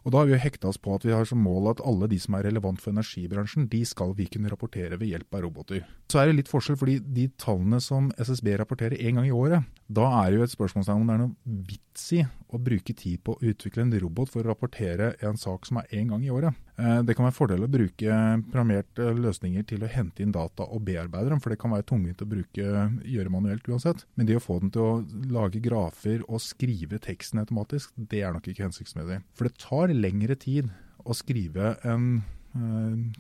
Og 0.04 0.12
Da 0.12 0.22
har 0.22 0.28
vi 0.28 0.32
jo 0.32 0.40
hekta 0.40 0.70
oss 0.70 0.80
på 0.80 0.94
at 0.96 1.04
vi 1.04 1.12
har 1.12 1.26
som 1.28 1.42
mål 1.44 1.70
at 1.74 1.82
alle 1.84 2.08
de 2.08 2.18
som 2.20 2.34
er 2.38 2.46
relevant 2.48 2.80
for 2.80 2.94
energibransjen, 2.94 3.68
de 3.68 3.82
skal 3.84 4.14
vi 4.16 4.28
kunne 4.32 4.48
rapportere 4.48 4.96
ved 5.00 5.12
hjelp 5.12 5.34
av 5.36 5.44
roboter. 5.44 5.84
Så 6.08 6.22
er 6.22 6.30
det 6.30 6.38
litt 6.38 6.52
forskjell, 6.52 6.78
fordi 6.80 6.98
de 7.04 7.28
tallene 7.40 7.80
som 7.84 8.08
SSB 8.16 8.54
rapporterer 8.62 8.96
én 8.96 9.20
gang 9.20 9.28
i 9.28 9.34
året, 9.34 9.68
da 9.90 10.06
er 10.20 10.30
det 10.30 10.38
jo 10.38 10.44
et 10.46 10.52
spørsmålstegn 10.52 11.00
om 11.02 11.08
det 11.08 11.14
er 11.16 11.20
noe 11.24 11.62
vits 11.66 12.04
i 12.14 12.20
å 12.22 12.58
bruke 12.62 12.94
tid 12.94 13.18
på 13.26 13.34
å 13.34 13.50
utvikle 13.50 13.82
en 13.82 13.94
robot 14.04 14.30
for 14.30 14.44
å 14.44 14.52
rapportere 14.52 15.12
en 15.26 15.38
sak 15.40 15.66
som 15.66 15.80
er 15.80 15.90
én 15.98 16.12
gang 16.12 16.22
i 16.22 16.30
året. 16.30 16.54
Eh, 16.78 17.00
det 17.06 17.16
kan 17.18 17.26
være 17.26 17.36
fordel 17.36 17.66
å 17.66 17.70
bruke 17.70 18.18
programmerte 18.52 19.10
løsninger 19.18 19.66
til 19.72 19.82
å 19.82 19.90
hente 19.90 20.22
inn 20.22 20.34
data 20.34 20.66
og 20.66 20.84
bearbeide 20.86 21.34
dem, 21.34 21.42
for 21.42 21.50
det 21.50 21.60
kan 21.62 21.74
være 21.74 21.88
tungvint 21.90 22.22
å 22.22 22.30
bruke, 22.30 22.86
gjøre 23.02 23.34
manuelt 23.34 23.66
uansett. 23.70 24.06
Men 24.14 24.30
det 24.30 24.38
å 24.38 24.44
få 24.44 24.60
den 24.62 24.70
til 24.74 24.86
å 24.86 24.98
lage 25.34 25.62
grafer 25.64 26.22
og 26.28 26.42
skrive 26.44 27.02
teksten 27.02 27.42
automatisk, 27.42 27.94
det 27.96 28.22
er 28.22 28.36
nok 28.36 28.46
ikke 28.50 28.68
hensiktsmessig. 28.68 29.24
For 29.34 29.50
det 29.50 29.58
tar 29.58 29.94
lengre 29.94 30.38
tid 30.38 30.70
å 31.02 31.16
skrive 31.16 31.74
en 31.82 32.20
Eh, 32.22 32.39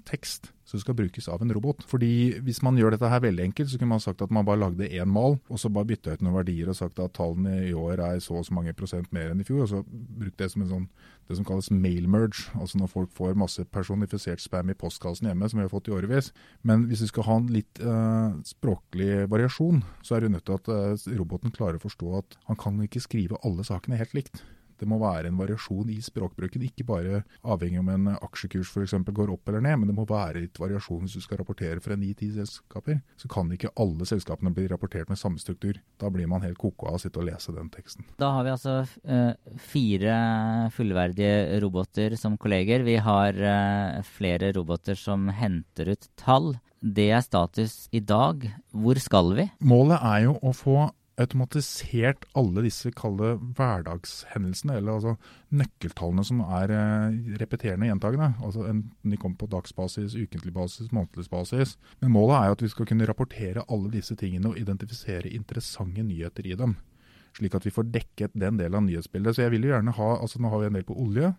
tekst 0.08 0.50
som 0.70 0.80
skal 0.80 0.94
brukes 0.94 1.28
av 1.28 1.42
en 1.42 1.52
robot. 1.54 1.82
Fordi 1.86 2.40
Hvis 2.42 2.62
man 2.62 2.78
gjør 2.78 2.94
dette 2.94 3.08
her 3.10 3.22
veldig 3.22 3.44
enkelt, 3.44 3.70
så 3.70 3.78
kunne 3.78 3.94
man 3.94 4.02
sagt 4.02 4.22
at 4.22 4.30
man 4.30 4.44
bare 4.46 4.60
lagde 4.60 4.88
én 4.88 5.10
mal, 5.10 5.38
og 5.48 5.58
så 5.58 5.68
bare 5.68 5.86
bytta 5.86 6.14
ut 6.14 6.22
noen 6.22 6.36
verdier 6.36 6.68
og 6.70 6.76
sagt 6.78 6.98
at 7.02 7.14
tallene 7.16 7.66
i 7.68 7.72
år 7.74 8.00
er 8.00 8.20
så 8.22 8.38
og 8.38 8.46
så 8.46 8.54
mange 8.54 8.74
prosent 8.74 9.10
mer 9.12 9.30
enn 9.30 9.40
i 9.40 9.46
fjor. 9.46 9.62
og 9.62 9.68
så 9.68 9.82
brukt 9.84 10.38
det 10.38 10.50
som 10.50 10.62
en 10.62 10.68
sånn, 10.68 10.86
det 11.28 11.36
som 11.36 11.44
kalles 11.44 11.70
mail 11.70 12.06
merge. 12.08 12.50
Altså 12.54 12.78
når 12.78 12.92
folk 12.92 13.10
får 13.12 13.34
masse 13.34 13.64
personifisert 13.64 14.40
spam 14.40 14.70
i 14.70 14.78
postkassen 14.78 15.26
hjemme, 15.26 15.48
som 15.48 15.58
vi 15.58 15.66
har 15.66 15.74
fått 15.74 15.88
i 15.88 15.96
årevis. 15.96 16.32
Men 16.62 16.86
hvis 16.86 17.02
vi 17.02 17.10
skal 17.10 17.26
ha 17.26 17.36
en 17.40 17.50
litt 17.50 17.82
uh, 17.82 18.38
språklig 18.46 19.26
variasjon, 19.30 19.82
så 20.02 20.16
er 20.16 20.20
det 20.20 20.32
nødt 20.36 20.46
til 20.46 20.58
at 20.58 20.70
uh, 20.70 21.18
roboten 21.18 21.50
klarer 21.50 21.78
å 21.78 21.86
forstå 21.86 22.16
at 22.18 22.38
han 22.46 22.56
kan 22.56 22.80
ikke 22.82 23.02
skrive 23.02 23.42
alle 23.42 23.66
sakene 23.66 23.98
helt 23.98 24.14
likt. 24.14 24.42
Det 24.80 24.88
må 24.88 24.98
være 25.00 25.28
en 25.28 25.38
variasjon 25.40 25.90
i 25.92 25.98
språkbruken, 26.04 26.64
ikke 26.66 26.86
bare 26.88 27.22
avhengig 27.44 27.82
om 27.82 27.90
en 27.92 28.10
aksjekurs 28.16 28.72
f.eks. 28.72 28.96
går 29.12 29.32
opp 29.34 29.50
eller 29.50 29.64
ned, 29.64 29.82
men 29.82 29.90
det 29.90 29.96
må 29.96 30.06
være 30.08 30.44
litt 30.46 30.60
variasjon 30.60 31.04
hvis 31.04 31.18
du 31.18 31.24
skal 31.24 31.42
rapportere 31.42 31.82
fra 31.84 31.98
ni-ti 32.00 32.30
selskaper. 32.34 33.02
Så 33.20 33.28
kan 33.32 33.50
ikke 33.52 33.72
alle 33.80 34.08
selskapene 34.08 34.54
bli 34.56 34.66
rapportert 34.70 35.10
med 35.12 35.20
samme 35.20 35.42
struktur. 35.42 35.78
Da 36.00 36.10
blir 36.12 36.30
man 36.30 36.44
helt 36.46 36.58
koko 36.60 36.88
av 36.90 36.98
å 36.98 37.02
sitte 37.02 37.20
og 37.20 37.28
lese 37.28 37.54
den 37.56 37.68
teksten. 37.72 38.08
Da 38.20 38.32
har 38.36 38.46
vi 38.46 38.54
altså 38.54 38.78
uh, 38.86 39.56
fire 39.70 40.16
fullverdige 40.74 41.60
roboter 41.62 42.16
som 42.20 42.38
kolleger. 42.40 42.86
Vi 42.86 42.96
har 43.02 43.36
uh, 43.36 44.00
flere 44.16 44.52
roboter 44.56 44.98
som 44.98 45.28
henter 45.34 45.92
ut 45.94 46.10
tall. 46.20 46.54
Det 46.80 47.10
er 47.12 47.20
status 47.20 47.90
i 47.92 48.00
dag. 48.00 48.46
Hvor 48.72 48.96
skal 49.02 49.34
vi? 49.36 49.44
Målet 49.60 50.00
er 50.00 50.24
jo 50.24 50.38
å 50.40 50.54
få 50.56 50.78
automatisert 51.20 52.24
alle 52.38 52.64
disse 52.64 52.90
kalde 52.96 53.34
hverdagshendelsene, 53.58 54.78
eller 54.78 54.96
altså 54.96 55.14
nøkkeltallene 55.56 56.24
som 56.26 56.42
er 56.46 56.72
eh, 56.74 57.18
repeterende 57.40 57.90
gjentagende. 57.90 58.32
Altså 58.40 58.66
enten 58.70 59.14
de 59.14 59.18
kommer 59.20 59.40
på 59.40 59.50
dagsbasis, 59.52 60.16
ukentlig 60.16 60.54
basis, 60.56 60.92
månedlig 60.94 61.28
basis. 61.32 61.76
Men 62.00 62.14
målet 62.16 62.36
er 62.38 62.48
jo 62.48 62.58
at 62.58 62.64
vi 62.64 62.72
skal 62.74 62.88
kunne 62.90 63.08
rapportere 63.08 63.66
alle 63.68 63.92
disse 63.92 64.16
tingene 64.18 64.52
og 64.52 64.60
identifisere 64.60 65.30
interessante 65.30 66.04
nyheter 66.06 66.48
i 66.48 66.56
dem. 66.58 66.76
Slik 67.36 67.54
at 67.54 67.66
vi 67.66 67.74
får 67.74 67.90
dekket 67.94 68.34
den 68.34 68.58
delen 68.58 68.80
av 68.80 68.86
nyhetsbildet. 68.86 69.36
Så 69.36 69.44
jeg 69.44 69.54
vil 69.54 69.68
jo 69.68 69.74
gjerne 69.74 69.94
ha, 69.94 70.10
altså 70.18 70.40
Nå 70.42 70.50
har 70.50 70.64
vi 70.64 70.70
en 70.70 70.80
del 70.80 70.88
på 70.88 70.98
olje. 70.98 71.34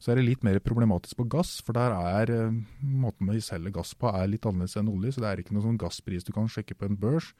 Så 0.00 0.12
er 0.12 0.18
det 0.18 0.26
litt 0.26 0.42
mer 0.44 0.58
problematisk 0.60 1.20
på 1.20 1.28
gass, 1.32 1.58
for 1.64 1.76
der 1.76 1.94
er 1.96 2.32
eh, 2.32 2.56
måten 2.84 3.30
vi 3.30 3.42
selger 3.44 3.72
gass 3.74 3.94
på 3.96 4.10
er 4.10 4.30
litt 4.30 4.46
annerledes 4.48 4.76
enn 4.80 4.90
olje. 4.92 5.14
Så 5.14 5.24
det 5.24 5.30
er 5.30 5.42
ikke 5.42 5.56
noen 5.56 5.68
sånn 5.70 5.80
gasspris 5.80 6.26
du 6.26 6.32
kan 6.36 6.50
sjekke 6.50 6.76
på 6.78 6.88
en 6.88 6.98
børs. 7.00 7.32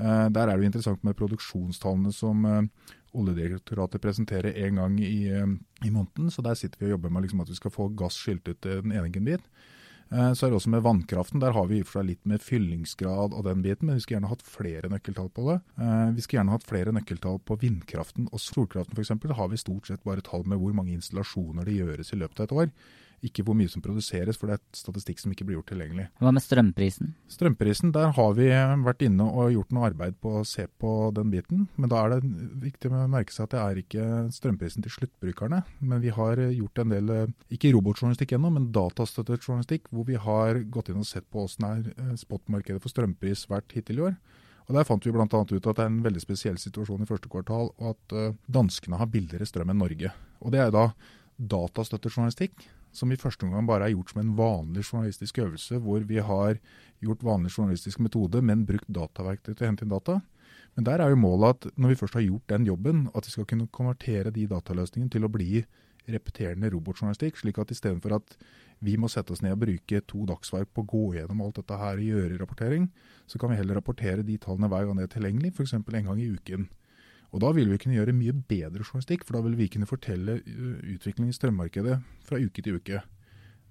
Eh, 0.00 0.28
der 0.32 0.48
er 0.48 0.56
det 0.56 0.64
jo 0.64 0.70
interessant 0.70 1.04
med 1.04 1.18
produksjonstallene 1.18 2.12
som 2.14 2.46
eh, 2.48 2.62
Oljedirektoratet 3.10 4.02
presenterer 4.02 4.54
en 4.66 4.78
gang 4.80 4.96
i, 5.02 5.26
eh, 5.28 5.56
i, 5.84 5.90
måneden. 5.90 6.30
Så 6.30 6.44
der 6.46 6.56
sitter 6.58 6.80
vi 6.80 6.90
og 6.90 6.96
jobber 6.96 7.12
med 7.12 7.26
liksom 7.26 7.42
at 7.44 7.50
vi 7.50 7.58
skal 7.58 7.74
få 7.74 7.90
gass 7.98 8.18
skilt 8.20 8.48
ut 8.48 8.62
den 8.62 8.94
ene 8.94 9.10
bit. 9.10 9.44
Så 10.10 10.42
er 10.42 10.50
det 10.50 10.56
også 10.58 10.72
med 10.72 10.82
vannkraften. 10.82 11.38
Der 11.38 11.52
har 11.54 11.68
vi 11.70 11.76
i 11.78 11.82
og 11.84 11.86
for 11.86 12.00
seg 12.00 12.08
litt 12.08 12.24
med 12.26 12.42
fyllingsgrad 12.42 13.30
og 13.30 13.44
den 13.46 13.60
biten, 13.62 13.86
men 13.86 13.94
vi 13.94 14.02
skulle 14.02 14.16
gjerne 14.16 14.30
hatt 14.32 14.42
flere 14.42 14.88
nøkkeltall 14.90 15.28
på 15.30 15.44
det. 15.46 15.54
Vi 16.16 16.24
skulle 16.24 16.40
gjerne 16.40 16.56
hatt 16.56 16.66
flere 16.66 16.94
nøkkeltall 16.96 17.38
på 17.46 17.56
vindkraften 17.62 18.26
og 18.32 18.42
solkraften 18.42 18.98
f.eks. 18.98 19.12
Da 19.22 19.36
har 19.38 19.52
vi 19.52 19.60
stort 19.62 19.86
sett 19.86 20.02
bare 20.02 20.24
tall 20.26 20.42
med 20.50 20.58
hvor 20.58 20.74
mange 20.74 20.96
installasjoner 20.96 21.70
det 21.70 21.76
gjøres 21.78 22.10
i 22.10 22.18
løpet 22.18 22.42
av 22.42 22.48
et 22.48 22.56
år. 22.58 22.74
Ikke 23.26 23.44
hvor 23.44 23.56
mye 23.56 23.70
som 23.70 23.82
produseres, 23.84 24.38
for 24.40 24.50
det 24.50 24.56
er 24.56 24.78
statistikk 24.78 25.20
som 25.20 25.32
ikke 25.34 25.46
blir 25.48 25.58
gjort 25.58 25.70
tilgjengelig. 25.72 26.06
Hva 26.22 26.32
med 26.32 26.44
strømprisen? 26.44 27.12
Strømprisen, 27.30 27.92
der 27.94 28.14
har 28.16 28.32
vi 28.38 28.48
vært 28.84 29.04
inne 29.04 29.26
og 29.28 29.52
gjort 29.54 29.74
noe 29.76 29.90
arbeid 29.90 30.16
på 30.24 30.38
å 30.40 30.46
se 30.48 30.66
på 30.80 30.94
den 31.16 31.32
biten. 31.32 31.66
Men 31.76 31.92
da 31.92 32.02
er 32.04 32.14
det 32.16 32.32
viktig 32.64 32.92
å 32.92 33.04
merke 33.12 33.34
seg 33.34 33.48
at 33.48 33.54
det 33.56 33.62
er 33.62 33.82
ikke 33.82 34.08
strømprisen 34.36 34.86
til 34.86 34.96
sluttbrukerne. 34.96 35.62
Men 35.84 36.04
vi 36.04 36.14
har 36.16 36.40
gjort 36.48 36.84
en 36.84 36.96
del, 36.96 37.14
ikke 37.52 37.74
robotjournalistikk 37.76 38.36
ennå, 38.38 38.52
men 38.56 38.70
datastøttet 38.74 39.44
journalistikk, 39.44 39.92
hvor 39.92 40.08
vi 40.08 40.16
har 40.20 40.62
gått 40.72 40.92
inn 40.92 41.02
og 41.02 41.08
sett 41.08 41.28
på 41.30 41.44
åssen 41.44 41.68
er 41.68 41.92
eh, 41.92 42.16
spotmarkedet 42.20 42.80
for 42.80 42.92
strømpris 42.92 43.46
vært 43.52 43.76
hittil 43.76 44.00
i 44.00 44.06
år. 44.10 44.18
Og 44.70 44.76
Der 44.76 44.86
fant 44.86 45.02
vi 45.02 45.10
bl.a. 45.10 45.26
ut 45.26 45.54
at 45.66 45.76
det 45.76 45.82
er 45.82 45.88
en 45.90 46.02
veldig 46.04 46.20
spesiell 46.22 46.58
situasjon 46.62 47.02
i 47.02 47.08
første 47.08 47.28
kvartal, 47.28 47.72
og 47.82 47.88
at 47.90 48.12
danskene 48.46 49.00
har 49.00 49.08
billigere 49.10 49.48
strøm 49.48 49.72
enn 49.72 49.82
Norge. 49.82 50.12
Og 50.46 50.54
Det 50.54 50.60
er 50.62 50.70
da 50.70 50.92
datastøttet 51.40 52.12
journalistikk, 52.12 52.68
som 52.92 53.12
i 53.12 53.18
første 53.20 53.46
omgang 53.46 53.68
bare 53.68 53.86
er 53.86 53.94
gjort 53.94 54.12
som 54.12 54.22
en 54.22 54.34
vanlig 54.38 54.84
journalistisk 54.84 55.38
øvelse, 55.42 55.78
hvor 55.82 56.04
vi 56.06 56.18
har 56.24 56.58
gjort 57.04 57.24
vanlig 57.24 57.52
journalistisk 57.56 58.00
metode, 58.02 58.42
men 58.42 58.66
brukt 58.66 58.88
dataverktøy 58.90 59.52
til 59.54 59.64
å 59.64 59.70
hente 59.70 59.86
inn 59.86 59.92
data. 59.92 60.20
Men 60.76 60.86
der 60.86 61.02
er 61.02 61.12
jo 61.12 61.20
målet 61.20 61.54
at 61.54 61.78
når 61.78 61.92
vi 61.92 62.00
først 62.00 62.18
har 62.18 62.26
gjort 62.26 62.50
den 62.50 62.66
jobben, 62.66 63.04
at 63.14 63.26
vi 63.26 63.34
skal 63.34 63.46
kunne 63.48 63.70
konvertere 63.74 64.32
de 64.34 64.48
dataløsningene 64.50 65.12
til 65.12 65.26
å 65.26 65.32
bli 65.32 65.62
repeterende 66.10 66.70
robotjournalistikk, 66.72 67.38
slik 67.38 67.60
at 67.60 67.72
istedenfor 67.74 68.16
at 68.18 68.36
vi 68.80 68.96
må 68.96 69.10
sette 69.12 69.34
oss 69.34 69.42
ned 69.44 69.54
og 69.54 69.62
bruke 69.66 70.00
to 70.08 70.24
dagsverk 70.28 70.70
på 70.72 70.82
å 70.82 70.88
gå 70.88 71.02
gjennom 71.18 71.42
alt 71.44 71.60
dette 71.60 71.78
her 71.78 72.00
og 72.00 72.06
gjøre 72.06 72.38
rapportering, 72.40 72.88
så 73.28 73.38
kan 73.38 73.52
vi 73.52 73.58
heller 73.60 73.78
rapportere 73.78 74.24
de 74.26 74.38
tallene 74.40 74.70
hver 74.72 74.88
gang 74.88 75.00
det 75.00 75.08
er 75.08 75.14
tilgjengelig, 75.18 75.52
f.eks. 75.54 75.76
en 75.76 76.08
gang 76.08 76.22
i 76.22 76.30
uken. 76.32 76.68
Og 77.30 77.40
Da 77.40 77.52
vil 77.54 77.70
vi 77.70 77.78
kunne 77.78 77.94
gjøre 77.94 78.16
mye 78.16 78.34
bedre 78.34 78.82
journalistikk, 78.82 79.24
for 79.24 79.38
da 79.38 79.44
vil 79.46 79.56
vi 79.58 79.70
kunne 79.70 79.86
fortelle 79.86 80.40
utviklingen 80.42 81.30
i 81.30 81.36
strømmarkedet 81.36 82.00
fra 82.26 82.40
uke 82.42 82.62
til 82.62 82.80
uke. 82.80 83.02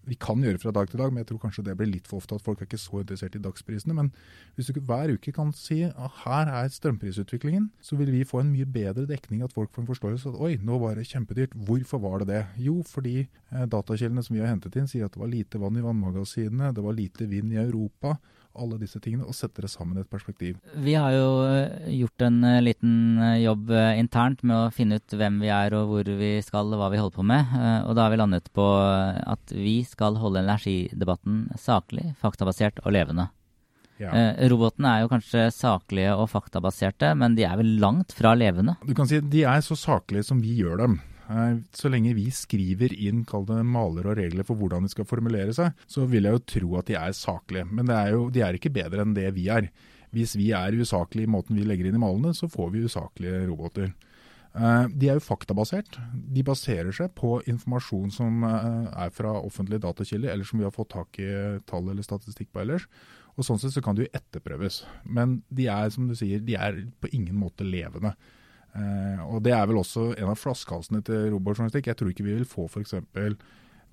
Vi 0.10 0.16
kan 0.18 0.42
gjøre 0.42 0.58
fra 0.62 0.72
dag 0.74 0.88
til 0.90 0.98
dag, 1.02 1.12
men 1.12 1.22
jeg 1.22 1.28
tror 1.30 1.42
kanskje 1.44 1.64
det 1.68 1.76
blir 1.78 1.90
litt 1.92 2.08
for 2.10 2.18
ofte 2.22 2.38
at 2.38 2.42
folk 2.42 2.62
er 2.62 2.70
ikke 2.70 2.80
så 2.82 3.02
interessert 3.04 3.36
i 3.36 3.42
dagsprisene. 3.44 3.94
Men 3.94 4.10
hvis 4.56 4.72
du 4.72 4.80
hver 4.80 5.12
uke 5.14 5.34
kan 5.36 5.52
si 5.54 5.84
at 5.86 6.16
her 6.24 6.50
er 6.62 6.72
strømprisutviklingen, 6.74 7.70
så 7.84 8.00
vil 8.00 8.10
vi 8.16 8.24
få 8.26 8.42
en 8.42 8.54
mye 8.54 8.66
bedre 8.66 9.06
dekning, 9.10 9.44
at 9.44 9.54
folk 9.54 9.74
får 9.76 9.84
en 9.84 9.92
forståelse 9.92 10.32
at 10.32 10.40
oi, 10.40 10.56
nå 10.64 10.80
var 10.82 10.96
det 10.98 11.06
kjempedyrt. 11.12 11.54
Hvorfor 11.68 12.02
var 12.02 12.24
det 12.24 12.32
det? 12.32 12.42
Jo, 12.64 12.80
fordi 12.88 13.28
eh, 13.28 13.68
datakildene 13.70 14.24
som 14.26 14.38
vi 14.38 14.42
har 14.42 14.54
hentet 14.54 14.80
inn 14.80 14.90
sier 14.90 15.06
at 15.06 15.14
det 15.14 15.22
var 15.22 15.30
lite 15.36 15.62
vann 15.62 15.78
i 15.78 15.86
vannmagasinene, 15.86 16.74
det 16.74 16.86
var 16.86 16.98
lite 16.98 17.30
vind 17.30 17.54
i 17.54 17.62
Europa 17.62 18.16
alle 18.60 18.80
disse 18.82 19.00
tingene 19.04 19.28
og 19.28 19.36
sette 19.38 19.64
det 19.64 19.72
sammen 19.72 19.98
i 19.98 20.04
et 20.04 20.12
perspektiv. 20.12 20.60
Vi 20.84 20.96
har 20.98 21.16
jo 21.16 21.30
eh, 21.48 21.90
gjort 22.00 22.26
en 22.28 22.40
eh, 22.48 22.60
liten 22.66 22.94
eh, 23.24 23.40
jobb 23.44 23.74
internt 23.98 24.44
med 24.44 24.56
å 24.58 24.70
finne 24.76 25.00
ut 25.00 25.18
hvem 25.20 25.42
vi 25.44 25.52
er 25.54 25.76
og 25.78 25.90
hvor 25.94 26.12
vi 26.20 26.32
skal 26.46 26.70
og 26.70 26.82
hva 26.82 26.92
vi 26.94 27.02
holder 27.02 27.18
på 27.18 27.28
med. 27.32 27.58
Og 27.90 27.98
da 27.98 28.06
har 28.06 28.14
vi 28.14 28.22
landet 28.22 28.50
på 28.56 28.66
at 28.80 29.54
vi 29.56 29.80
skal 29.88 30.20
holde 30.20 30.44
energidebatten 30.44 31.46
saklig, 31.60 32.12
faktabasert 32.22 32.82
og 32.84 32.96
levende. 32.96 33.30
Ja. 34.00 34.14
Robotene 34.48 34.94
er 34.94 35.04
jo 35.04 35.10
kanskje 35.12 35.50
saklige 35.52 36.14
og 36.16 36.30
faktabaserte, 36.32 37.12
men 37.20 37.36
de 37.36 37.44
er 37.44 37.58
vel 37.60 37.74
langt 37.82 38.14
fra 38.16 38.32
levende? 38.38 38.78
Du 38.88 38.94
kan 38.96 39.10
si 39.10 39.20
De 39.20 39.44
er 39.44 39.60
så 39.66 39.76
saklige 39.76 40.24
som 40.30 40.40
vi 40.40 40.54
gjør 40.62 40.86
dem. 40.86 41.00
Eh, 41.30 41.62
så 41.76 41.92
lenge 41.92 42.16
vi 42.18 42.28
skriver 42.34 42.94
inn 42.98 43.24
kall 43.30 43.48
maler 43.68 44.10
og 44.10 44.18
regler 44.20 44.48
for 44.48 44.60
hvordan 44.60 44.86
de 44.86 44.94
skal 44.94 45.08
formulere 45.10 45.54
seg, 45.56 45.78
så 45.90 46.08
vil 46.10 46.26
jeg 46.26 46.38
jo 46.38 46.46
tro 46.56 46.76
at 46.80 46.90
de 46.90 46.98
er 47.00 47.16
saklige. 47.18 47.68
Men 47.70 47.94
er 47.94 48.14
jo, 48.16 48.28
de 48.34 48.44
er 48.46 48.58
ikke 48.58 48.74
bedre 48.74 49.06
enn 49.06 49.16
det 49.18 49.30
vi 49.38 49.50
er. 49.54 49.70
Hvis 50.16 50.34
vi 50.40 50.50
er 50.58 50.74
usaklige 50.74 51.30
i 51.30 51.32
måten 51.32 51.58
vi 51.58 51.68
legger 51.68 51.90
inn 51.90 52.00
i 52.00 52.02
malene, 52.02 52.34
så 52.34 52.50
får 52.50 52.72
vi 52.74 52.86
usaklige 52.90 53.44
roboter. 53.50 53.92
Eh, 54.58 54.86
de 54.90 55.12
er 55.12 55.20
jo 55.20 55.28
faktabasert. 55.28 56.00
De 56.34 56.44
baserer 56.46 56.92
seg 56.96 57.14
på 57.18 57.38
informasjon 57.50 58.10
som 58.14 58.44
eh, 58.48 58.90
er 59.06 59.14
fra 59.14 59.36
offentlige 59.38 59.84
datakilder, 59.86 60.34
eller 60.34 60.50
som 60.50 60.62
vi 60.62 60.66
har 60.66 60.74
fått 60.74 60.96
tak 60.96 61.22
i 61.22 61.30
tall 61.70 61.92
eller 61.92 62.06
statistikk 62.06 62.50
på 62.54 62.64
ellers. 62.66 62.90
Og 63.38 63.46
Sånn 63.46 63.62
sett 63.62 63.72
så 63.72 63.84
kan 63.86 63.96
de 63.96 64.04
jo 64.08 64.12
etterprøves. 64.18 64.82
Men 65.06 65.40
de 65.54 65.70
er 65.72 65.94
som 65.94 66.10
du 66.10 66.18
sier, 66.18 66.42
de 66.44 66.58
er 66.60 66.82
på 67.00 67.12
ingen 67.16 67.38
måte 67.40 67.64
levende. 67.64 68.16
Eh, 68.78 69.24
og 69.26 69.42
Det 69.44 69.54
er 69.56 69.66
vel 69.70 69.82
også 69.82 70.12
en 70.16 70.34
av 70.34 70.38
flaskehalsene 70.40 71.02
til 71.06 71.32
robotjournalistikk. 71.34 71.90
Jeg 71.90 72.00
tror 72.00 72.12
ikke 72.14 72.28
vi 72.28 72.38
vil 72.38 72.50
få 72.50 72.68
f.eks. 72.70 72.96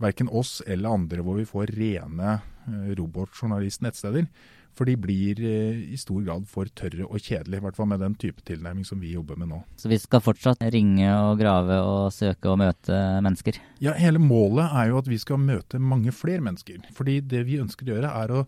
verken 0.03 0.29
oss 0.29 0.61
eller 0.67 0.93
andre 0.93 1.25
hvor 1.25 1.39
vi 1.41 1.49
får 1.49 1.73
rene 1.77 2.37
eh, 2.37 2.93
robotjournalist-nettsteder. 2.99 4.29
For 4.77 4.85
de 4.85 4.93
blir 5.01 5.41
eh, 5.41 5.79
i 5.95 5.97
stor 5.97 6.21
grad 6.27 6.45
for 6.51 6.69
tørre 6.77 7.07
og 7.07 7.17
kjedelige, 7.17 7.63
i 7.63 7.65
hvert 7.65 7.79
fall 7.79 7.89
med 7.89 8.03
den 8.05 8.17
type 8.21 8.45
tilnærming 8.45 8.85
som 8.85 9.01
vi 9.01 9.15
jobber 9.15 9.39
med 9.41 9.49
nå. 9.49 9.63
Så 9.81 9.89
vi 9.89 9.97
skal 10.03 10.21
fortsatt 10.21 10.61
ringe 10.75 11.09
og 11.17 11.41
grave 11.41 11.81
og 11.81 12.13
søke 12.13 12.53
og 12.53 12.61
møte 12.61 13.01
mennesker? 13.25 13.57
Ja, 13.81 13.97
hele 13.97 14.21
målet 14.21 14.69
er 14.69 14.93
jo 14.93 15.01
at 15.01 15.09
vi 15.09 15.21
skal 15.23 15.41
møte 15.41 15.81
mange 15.81 16.13
flere 16.13 16.45
mennesker. 16.45 16.85
Fordi 16.97 17.23
det 17.25 17.47
vi 17.49 17.63
ønsker 17.63 17.89
å 17.89 17.97
gjøre 17.97 18.17
er 18.21 18.35
å 18.37 18.47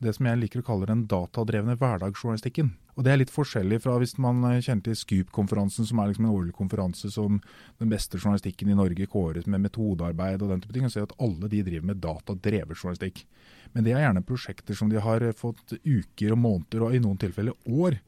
det 0.00 0.14
som 0.16 0.26
jeg 0.28 0.40
liker 0.40 0.62
å 0.62 0.66
kalle 0.66 0.88
den 0.88 1.04
datadrevne 1.10 1.76
hverdagsjournalistikken. 1.80 2.72
Og 2.96 3.04
Det 3.04 3.12
er 3.12 3.20
litt 3.20 3.32
forskjellig 3.32 3.80
fra 3.84 3.94
hvis 4.00 4.16
man 4.20 4.42
kjenner 4.60 4.82
til 4.84 4.96
Scoop-konferansen, 4.98 5.86
som 5.88 6.00
er 6.00 6.10
liksom 6.10 6.26
en 6.26 6.34
årlig 6.34 6.54
konferanse 6.56 7.10
som 7.12 7.38
den 7.80 7.92
beste 7.92 8.18
journalistikken 8.20 8.72
i 8.72 8.76
Norge 8.76 9.08
kåres 9.08 9.48
med 9.48 9.62
metodearbeid 9.64 10.42
og 10.42 10.52
den 10.52 10.64
type 10.64 10.76
ting. 10.76 10.88
Og 10.88 10.92
ser 10.92 11.08
at 11.08 11.16
alle 11.20 11.48
de 11.52 11.62
driver 11.64 11.88
med 11.92 12.02
datadrevet 12.04 12.76
journalistikk. 12.76 13.24
Men 13.72 13.86
det 13.86 13.94
er 13.94 14.04
gjerne 14.06 14.26
prosjekter 14.26 14.76
som 14.76 14.90
de 14.90 15.00
har 15.00 15.24
fått 15.38 15.76
uker 15.84 16.34
og 16.34 16.42
måneder, 16.44 16.84
og 16.84 16.96
i 16.96 17.02
noen 17.02 17.20
tilfeller 17.20 17.56
år, 17.68 18.00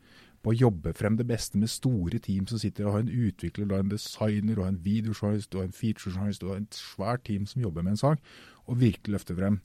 på 0.43 0.51
å 0.51 0.59
jobbe 0.59 0.91
frem 0.99 1.15
det 1.15 1.29
beste 1.29 1.59
med 1.61 1.71
store 1.71 2.19
team 2.19 2.49
som 2.51 2.59
sitter 2.59 2.89
og 2.89 2.97
har 2.97 3.05
en 3.05 3.29
utvikler, 3.29 3.69
og 3.71 3.79
en 3.79 3.93
designer, 3.93 4.59
og 4.59 4.67
en 4.67 4.81
videojournalist 4.83 5.55
og 5.55 5.69
en 5.69 5.77
featurejournalist 5.77 6.47
og 6.49 6.57
et 6.57 6.79
svært 6.79 7.23
team 7.29 7.47
som 7.47 7.63
jobber 7.63 7.87
med 7.87 7.95
en 7.95 8.03
sak, 8.03 8.33
og 8.67 8.81
virkelig 8.83 9.21
løfter 9.21 9.39
frem. 9.39 9.61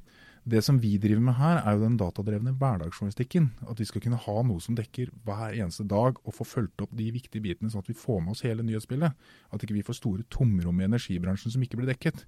Det 0.48 0.62
som 0.64 0.78
vi 0.80 0.94
driver 0.96 1.20
med 1.28 1.36
her, 1.36 1.58
er 1.60 1.76
jo 1.76 1.84
den 1.84 1.98
datadrevne 2.00 2.54
hverdagsjournalistikken. 2.56 3.50
At 3.68 3.82
vi 3.82 3.88
skal 3.90 4.04
kunne 4.06 4.20
ha 4.24 4.36
noe 4.48 4.64
som 4.64 4.78
dekker 4.78 5.10
hver 5.28 5.58
eneste 5.58 5.84
dag, 5.92 6.22
og 6.24 6.36
få 6.38 6.48
fulgt 6.48 6.86
opp 6.86 6.94
de 6.96 7.10
viktige 7.12 7.44
bitene, 7.44 7.68
sånn 7.74 7.84
at 7.84 7.92
vi 7.92 7.98
får 7.98 8.22
med 8.24 8.32
oss 8.32 8.46
hele 8.48 8.64
nyhetsbildet. 8.64 9.18
At 9.52 9.66
ikke 9.66 9.76
vi 9.76 9.84
får 9.84 10.00
store 10.00 10.24
tomrom 10.32 10.80
i 10.80 10.88
energibransjen 10.88 11.52
som 11.52 11.66
ikke 11.66 11.82
blir 11.82 11.92
dekket. 11.92 12.24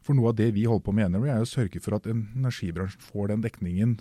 For 0.00 0.16
noe 0.16 0.32
av 0.32 0.38
det 0.40 0.48
vi 0.56 0.64
holder 0.64 0.86
på 0.86 0.96
med 0.96 1.04
i 1.04 1.10
Energy, 1.10 1.32
er 1.34 1.44
å 1.44 1.50
sørge 1.50 1.84
for 1.84 1.98
at 1.98 2.08
energibransjen 2.08 3.04
får 3.04 3.34
den 3.34 3.44
dekningen 3.44 3.98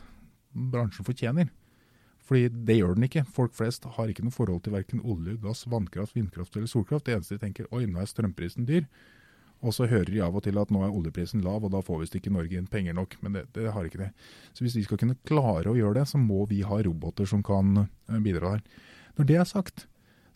bransjen 0.71 1.07
fortjener. 1.09 1.51
Fordi 2.27 2.47
det 2.67 2.79
gjør 2.79 2.95
den 2.95 3.07
ikke. 3.07 3.27
Folk 3.36 3.55
flest 3.55 3.83
har 3.97 4.12
ikke 4.12 4.24
noe 4.24 4.36
forhold 4.36 4.63
til 4.63 4.75
verken 4.75 5.03
olje, 5.03 5.36
gass, 5.43 5.67
vannkraft, 5.67 6.15
vindkraft 6.15 6.55
eller 6.55 6.71
solkraft. 6.71 7.07
Det 7.07 7.15
eneste 7.15 7.36
de 7.36 7.43
tenker 7.43 7.67
oi, 7.75 7.86
nå 7.88 8.00
er 8.00 8.07
strømprisen 8.07 8.67
dyr. 8.67 8.88
Og 9.66 9.74
så 9.74 9.88
hører 9.90 10.12
de 10.12 10.22
av 10.22 10.36
og 10.38 10.44
til 10.46 10.60
at 10.62 10.72
nå 10.74 10.84
er 10.86 10.94
oljeprisen 10.94 11.42
lav, 11.46 11.66
og 11.66 11.74
da 11.74 11.82
får 11.86 12.04
visst 12.04 12.18
ikke 12.20 12.34
Norge 12.34 12.60
inn 12.60 12.70
penger 12.70 12.96
nok. 12.98 13.18
Men 13.24 13.40
det, 13.40 13.48
det, 13.58 13.70
har 13.74 13.88
ikke 13.88 14.04
det. 14.06 14.12
Så 14.54 14.66
hvis 14.66 14.78
vi 14.78 14.86
skal 14.86 15.02
kunne 15.02 15.18
klare 15.28 15.72
å 15.72 15.78
gjøre 15.78 16.02
det, 16.02 16.08
så 16.12 16.22
må 16.22 16.46
vi 16.50 16.64
ha 16.68 16.82
roboter 16.86 17.30
som 17.30 17.44
kan 17.46 17.86
eh, 17.86 18.20
bidra 18.22 18.58
der. 18.58 18.84
Når 19.18 19.30
det 19.30 19.40
er 19.42 19.50
sagt, 19.50 19.88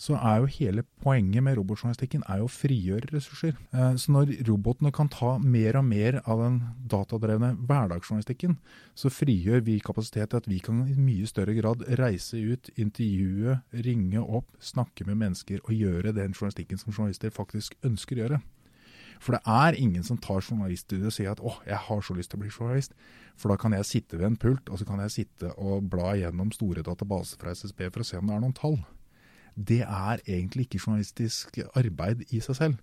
så 0.01 0.15
er 0.17 0.39
jo 0.41 0.47
hele 0.49 0.81
poenget 1.03 1.43
med 1.45 1.59
robotjournalistikken 1.59 2.23
er 2.31 2.41
å 2.41 2.49
frigjøre 2.49 3.11
ressurser. 3.11 3.53
Eh, 3.69 3.91
så 4.01 4.13
når 4.15 4.31
robotene 4.47 4.89
kan 4.95 5.11
ta 5.13 5.35
mer 5.37 5.77
og 5.77 5.85
mer 5.85 6.17
av 6.23 6.41
den 6.41 6.55
datadrevne 6.89 7.51
hverdagsjournalistikken, 7.69 8.55
så 8.97 9.11
frigjør 9.13 9.61
vi 9.67 9.77
kapasitet 9.85 10.31
til 10.31 10.41
at 10.41 10.49
vi 10.49 10.57
kan 10.65 10.81
i 10.89 10.97
mye 10.97 11.29
større 11.29 11.53
grad 11.59 11.85
reise 12.01 12.41
ut, 12.41 12.71
intervjue, 12.81 13.59
ringe 13.85 14.25
opp, 14.25 14.49
snakke 14.57 15.05
med 15.05 15.21
mennesker 15.21 15.61
og 15.67 15.77
gjøre 15.77 16.15
den 16.17 16.33
journalistikken 16.33 16.81
som 16.81 16.95
journalister 16.95 17.37
faktisk 17.37 17.77
ønsker 17.85 18.17
å 18.17 18.25
gjøre. 18.25 18.41
For 19.21 19.37
det 19.37 19.41
er 19.45 19.77
ingen 19.77 20.03
som 20.05 20.17
tar 20.17 20.41
journaliststudiet 20.41 21.11
og 21.11 21.13
sier 21.13 21.33
at 21.35 21.41
åh, 21.45 21.59
jeg 21.67 21.77
har 21.77 21.99
så 22.01 22.15
lyst 22.17 22.31
til 22.33 22.39
å 22.39 22.43
bli 22.43 22.49
journalist. 22.49 22.95
For 23.37 23.53
da 23.53 23.57
kan 23.61 23.75
jeg 23.77 23.87
sitte 23.87 24.17
ved 24.17 24.31
en 24.31 24.39
pult 24.41 24.69
og 24.69 24.81
så 24.81 24.87
kan 24.87 25.01
jeg 25.03 25.13
sitte 25.13 25.51
og 25.61 25.85
bla 25.93 26.15
gjennom 26.17 26.49
store 26.55 26.81
databaser 26.85 27.41
fra 27.41 27.53
SSB 27.53 27.85
for 27.91 28.01
å 28.01 28.07
se 28.07 28.17
om 28.17 28.29
det 28.29 28.37
er 28.37 28.41
noen 28.41 28.57
tall. 28.57 28.79
Det 29.55 29.83
er 29.83 30.23
egentlig 30.25 30.65
ikke 30.65 30.81
journalistisk 30.81 31.59
arbeid 31.77 32.25
i 32.31 32.41
seg 32.41 32.57
selv. 32.57 32.79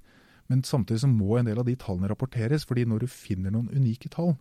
Men 0.48 0.62
samtidig 0.64 1.02
så 1.02 1.10
må 1.10 1.36
en 1.36 1.48
del 1.48 1.58
av 1.60 1.66
de 1.68 1.74
tallene 1.76 2.08
rapporteres, 2.08 2.64
fordi 2.64 2.86
når 2.88 3.04
du 3.04 3.10
finner 3.12 3.52
noen 3.52 3.68
unike 3.74 4.08
tall, 4.12 4.36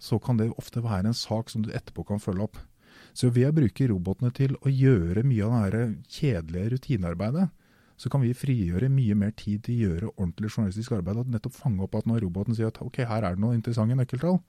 så 0.00 0.20
kan 0.22 0.38
det 0.38 0.52
ofte 0.60 0.82
være 0.84 1.10
en 1.10 1.16
sak 1.16 1.50
som 1.50 1.64
du 1.64 1.72
etterpå 1.74 2.04
kan 2.08 2.22
følge 2.22 2.46
opp. 2.46 2.60
Så 3.16 3.32
ved 3.34 3.48
å 3.48 3.56
bruke 3.56 3.88
robotene 3.90 4.30
til 4.34 4.54
å 4.60 4.70
gjøre 4.70 5.24
mye 5.26 5.48
av 5.48 5.72
det 5.74 5.84
kjedelige 6.12 6.76
rutinearbeidet, 6.76 7.48
så 8.00 8.08
kan 8.08 8.22
vi 8.24 8.32
frigjøre 8.36 8.88
mye 8.88 9.16
mer 9.18 9.34
tid 9.36 9.66
til 9.66 9.74
å 9.74 9.82
gjøre 9.84 10.12
ordentlig 10.14 10.48
journalistisk 10.54 10.94
arbeid. 10.96 11.20
og 11.20 11.28
nettopp 11.28 11.58
fange 11.58 11.84
opp 11.84 11.98
at 11.98 12.08
når 12.08 12.24
roboten 12.24 12.56
sier 12.56 12.72
at 12.72 12.80
ok, 12.80 13.02
her 13.04 13.26
er 13.26 13.36
det 13.36 13.44
noen 13.44 13.60
interessante 13.60 13.98
nøkkeltall. 13.98 14.40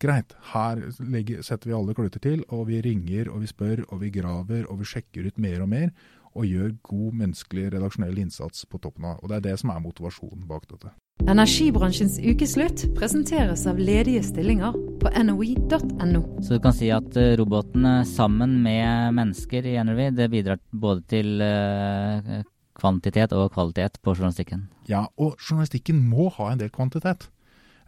Greit, 0.00 0.32
her 0.54 0.78
legger, 1.02 1.42
setter 1.44 1.68
vi 1.68 1.74
alle 1.76 1.94
kluter 1.94 2.22
til, 2.24 2.44
og 2.48 2.68
vi 2.70 2.78
ringer 2.80 3.28
og 3.28 3.42
vi 3.42 3.50
spør 3.50 3.82
og 3.90 4.00
vi 4.00 4.12
graver 4.14 4.64
og 4.70 4.78
vi 4.80 4.88
sjekker 4.88 5.26
ut 5.26 5.42
mer 5.42 5.60
og 5.60 5.68
mer. 5.68 5.90
Og 6.38 6.46
gjør 6.46 6.76
god 6.86 7.16
menneskelig 7.20 7.72
redaksjonell 7.74 8.20
innsats 8.22 8.62
på 8.70 8.78
toppen 8.78 9.08
av. 9.10 9.18
Og 9.18 9.28
Det 9.28 9.40
er 9.40 9.46
det 9.48 9.56
som 9.58 9.72
er 9.74 9.82
motivasjonen 9.82 10.46
bak 10.46 10.68
dette. 10.70 10.92
Energibransjens 11.28 12.20
ukeslutt 12.22 12.86
presenteres 12.94 13.66
av 13.68 13.82
ledige 13.82 14.22
stillinger 14.24 14.78
på 15.02 15.10
noi.no. 15.26 16.22
Så 16.40 16.54
du 16.54 16.62
kan 16.62 16.76
si 16.76 16.88
at 16.94 17.18
eh, 17.18 17.34
robotene 17.36 18.06
sammen 18.08 18.60
med 18.62 19.18
mennesker 19.18 19.66
i 19.66 19.74
NRV 19.82 20.00
det 20.16 20.30
bidrar 20.32 20.62
både 20.70 21.04
til 21.10 21.42
uh, 21.42 22.40
kvantitet 22.80 23.34
og 23.36 23.52
kvalitet 23.54 24.00
på 24.02 24.16
journalistikken. 24.16 24.68
Ja, 24.88 25.06
og 25.20 25.36
journalistikken 25.38 26.00
må 26.08 26.30
ha 26.38 26.50
en 26.50 26.62
del 26.62 26.72
kvantitet. 26.74 27.28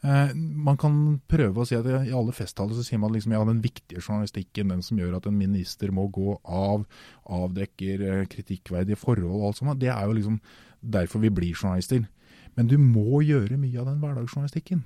Eh, 0.02 0.32
man 0.34 0.78
kan 0.82 0.94
prøve 1.30 1.62
å 1.62 1.66
si 1.68 1.76
at 1.78 1.86
i 1.86 2.14
alle 2.14 2.34
festtaler 2.34 2.74
så 2.74 2.82
sier 2.82 2.98
man 2.98 3.12
liksom 3.14 3.34
ja, 3.36 3.42
den 3.46 3.60
viktige 3.62 4.02
journalistikken, 4.02 4.72
den 4.74 4.82
som 4.82 4.98
gjør 4.98 5.20
at 5.20 5.28
en 5.30 5.38
minister 5.38 5.92
må 5.94 6.08
gå 6.10 6.34
av, 6.42 6.82
avdekker 7.30 8.02
eh, 8.08 8.24
kritikkverdige 8.32 8.98
forhold 8.98 9.30
og 9.30 9.46
alt 9.50 9.60
sånt, 9.60 9.78
det 9.82 9.92
er 9.94 10.08
jo 10.08 10.16
liksom 10.18 10.40
derfor 10.82 11.22
vi 11.22 11.30
blir 11.30 11.54
journalister. 11.54 12.02
Men 12.58 12.68
du 12.68 12.76
må 12.82 13.22
gjøre 13.22 13.60
mye 13.60 13.78
av 13.78 13.92
den 13.92 14.02
hverdagsjournalistikken. 14.02 14.82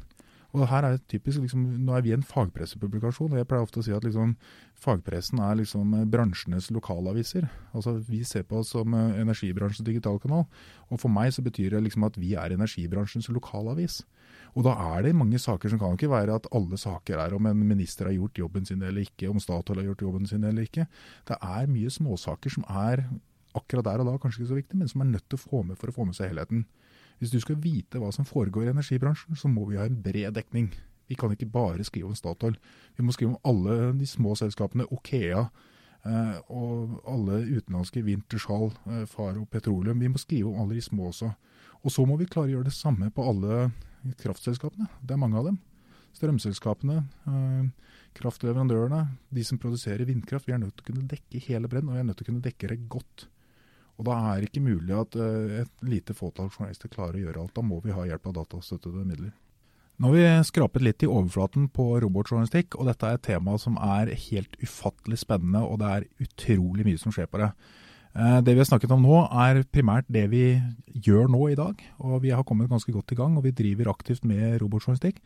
Og 0.57 0.65
her 0.71 0.87
er 0.89 1.01
typisk, 1.11 1.43
liksom, 1.43 1.65
Nå 1.85 1.93
er 1.97 2.05
vi 2.05 2.15
en 2.15 2.25
fagpressepublikasjon. 2.25 3.33
og 3.33 3.39
Jeg 3.39 3.49
pleier 3.49 3.67
ofte 3.67 3.83
å 3.83 3.85
si 3.85 3.93
at 3.93 4.05
liksom, 4.07 4.37
fagpressen 4.81 5.43
er 5.45 5.59
liksom 5.61 5.93
bransjenes 6.11 6.71
lokalaviser. 6.73 7.49
Altså 7.77 7.99
Vi 8.01 8.23
ser 8.25 8.47
på 8.49 8.63
oss 8.63 8.73
som 8.73 8.95
eh, 8.95 9.21
energibransjens 9.21 9.85
digitalkanal. 9.85 10.47
Og 10.89 11.01
for 11.03 11.13
meg 11.13 11.35
så 11.37 11.45
betyr 11.45 11.77
det 11.77 11.85
liksom 11.85 12.09
at 12.09 12.17
vi 12.17 12.35
er 12.35 12.57
energibransjens 12.57 13.29
lokalavis. 13.29 14.01
Og 14.57 14.65
da 14.65 14.73
er 14.97 15.05
det 15.05 15.17
mange 15.17 15.39
saker 15.39 15.69
som 15.69 15.79
kan 15.79 15.99
ikke 15.99 16.09
være 16.09 16.39
at 16.41 16.49
alle 16.57 16.79
saker 16.81 17.21
er 17.21 17.35
om 17.37 17.47
en 17.47 17.69
minister 17.69 18.09
har 18.09 18.17
gjort 18.17 18.41
jobben 18.41 18.65
sin 18.65 18.81
eller 18.81 19.05
ikke, 19.05 19.29
om 19.29 19.41
Statoil 19.43 19.83
har 19.83 19.91
gjort 19.91 20.07
jobben 20.07 20.27
sin 20.27 20.45
eller 20.49 20.65
ikke. 20.65 20.87
Det 21.29 21.37
er 21.37 21.69
mye 21.69 21.93
småsaker 21.93 22.55
som 22.55 22.65
er 22.65 23.05
akkurat 23.57 23.85
der 23.85 24.01
og 24.01 24.09
da 24.09 24.17
kanskje 24.21 24.43
ikke 24.43 24.53
så 24.53 24.61
viktig, 24.61 24.79
men 24.81 24.89
som 24.89 25.05
er 25.05 25.13
nødt 25.13 25.29
til 25.29 25.37
å 25.37 25.45
få 25.45 25.63
med 25.69 25.77
for 25.81 25.93
å 25.93 25.97
få 25.97 26.09
med 26.09 26.17
seg 26.17 26.33
helheten. 26.33 26.65
Hvis 27.19 27.33
du 27.33 27.39
skal 27.41 27.57
vite 27.63 28.01
hva 28.01 28.11
som 28.13 28.29
foregår 28.29 28.67
i 28.67 28.73
energibransjen, 28.75 29.39
så 29.39 29.49
må 29.49 29.65
vi 29.71 29.79
ha 29.81 29.87
en 29.89 30.03
bred 30.03 30.37
dekning. 30.37 30.71
Vi 31.09 31.15
kan 31.15 31.33
ikke 31.33 31.49
bare 31.49 31.85
skrive 31.87 32.11
om 32.11 32.19
Statoil. 32.19 32.57
Vi 32.97 33.05
må 33.05 33.15
skrive 33.15 33.35
om 33.35 33.41
alle 33.47 33.93
de 33.97 34.09
små 34.11 34.35
selskapene, 34.37 34.89
Okea 34.93 35.47
eh, 35.47 36.37
og 36.51 36.99
alle 37.09 37.45
utenlandske 37.47 38.03
Wintershall, 38.05 38.73
eh, 38.91 39.05
Faro 39.09 39.47
Petroleum. 39.51 40.03
Vi 40.03 40.11
må 40.13 40.21
skrive 40.21 40.51
om 40.51 40.61
alle 40.61 40.77
de 40.77 40.85
små 40.85 41.13
også. 41.13 41.31
Og 41.85 41.95
så 41.95 42.05
må 42.09 42.19
vi 42.19 42.29
klare 42.29 42.51
å 42.51 42.57
gjøre 42.57 42.69
det 42.69 42.77
samme 42.77 43.13
på 43.15 43.25
alle 43.25 43.71
kraftselskapene. 44.21 44.89
Det 45.01 45.15
er 45.15 45.23
mange 45.23 45.39
av 45.39 45.49
dem. 45.49 45.61
Strømselskapene, 46.17 47.05
eh, 47.29 47.95
kraftleverandørene, 48.19 49.07
de 49.31 49.45
som 49.45 49.61
produserer 49.63 50.09
vindkraft. 50.09 50.47
Vi 50.47 50.53
er 50.53 50.59
nødt 50.59 50.77
til 50.77 50.85
å 50.85 50.91
kunne 50.91 51.09
dekke 51.09 51.43
hele 51.47 51.69
bredden, 51.69 51.91
og 51.91 51.95
vi 51.95 52.01
er 52.01 52.09
nødt 52.11 52.17
til 52.19 52.27
å 52.27 52.31
kunne 52.33 52.45
dekke 52.45 52.69
det 52.69 52.89
godt. 52.89 53.29
Og 53.97 54.05
Da 54.05 54.17
er 54.31 54.41
det 54.41 54.51
ikke 54.51 54.67
mulig 54.67 54.93
at 54.93 55.17
uh, 55.17 55.63
et 55.63 55.85
lite 55.87 56.15
fåtall 56.17 56.51
journalister 56.51 56.93
klarer 56.93 57.17
å 57.17 57.25
gjøre 57.27 57.43
alt. 57.43 57.55
Da 57.57 57.65
må 57.65 57.81
vi 57.85 57.95
ha 57.97 58.05
hjelp 58.09 58.29
av 58.29 58.37
datastøttede 58.43 59.07
midler. 59.09 59.33
Nå 59.97 60.11
har 60.13 60.17
vi 60.19 60.45
skrapet 60.45 60.85
litt 60.85 61.05
i 61.07 61.09
overflaten 61.09 61.71
på 61.73 61.87
robotjournalistikk, 62.05 62.77
og 62.77 62.91
dette 62.91 63.09
er 63.09 63.17
et 63.17 63.25
tema 63.25 63.55
som 63.57 63.79
er 63.81 64.13
helt 64.27 64.59
ufattelig 64.61 65.23
spennende, 65.23 65.63
og 65.65 65.81
det 65.81 65.93
er 65.93 66.09
utrolig 66.27 66.85
mye 66.85 67.01
som 67.01 67.15
skjer 67.17 67.31
på 67.33 67.41
det. 67.41 67.49
Eh, 68.17 68.39
det 68.41 68.55
vi 68.55 68.63
har 68.63 68.69
snakket 68.69 68.93
om 68.95 69.03
nå, 69.05 69.17
er 69.29 69.61
primært 69.69 70.07
det 70.09 70.25
vi 70.33 70.45
gjør 71.05 71.29
nå 71.29 71.51
i 71.53 71.57
dag. 71.59 71.83
og 72.01 72.23
Vi 72.23 72.33
har 72.33 72.45
kommet 72.49 72.71
ganske 72.71 72.93
godt 72.93 73.13
i 73.13 73.19
gang, 73.19 73.37
og 73.37 73.45
vi 73.45 73.53
driver 73.53 73.91
aktivt 73.93 74.25
med 74.25 74.57
robotjournalistikk. 74.63 75.21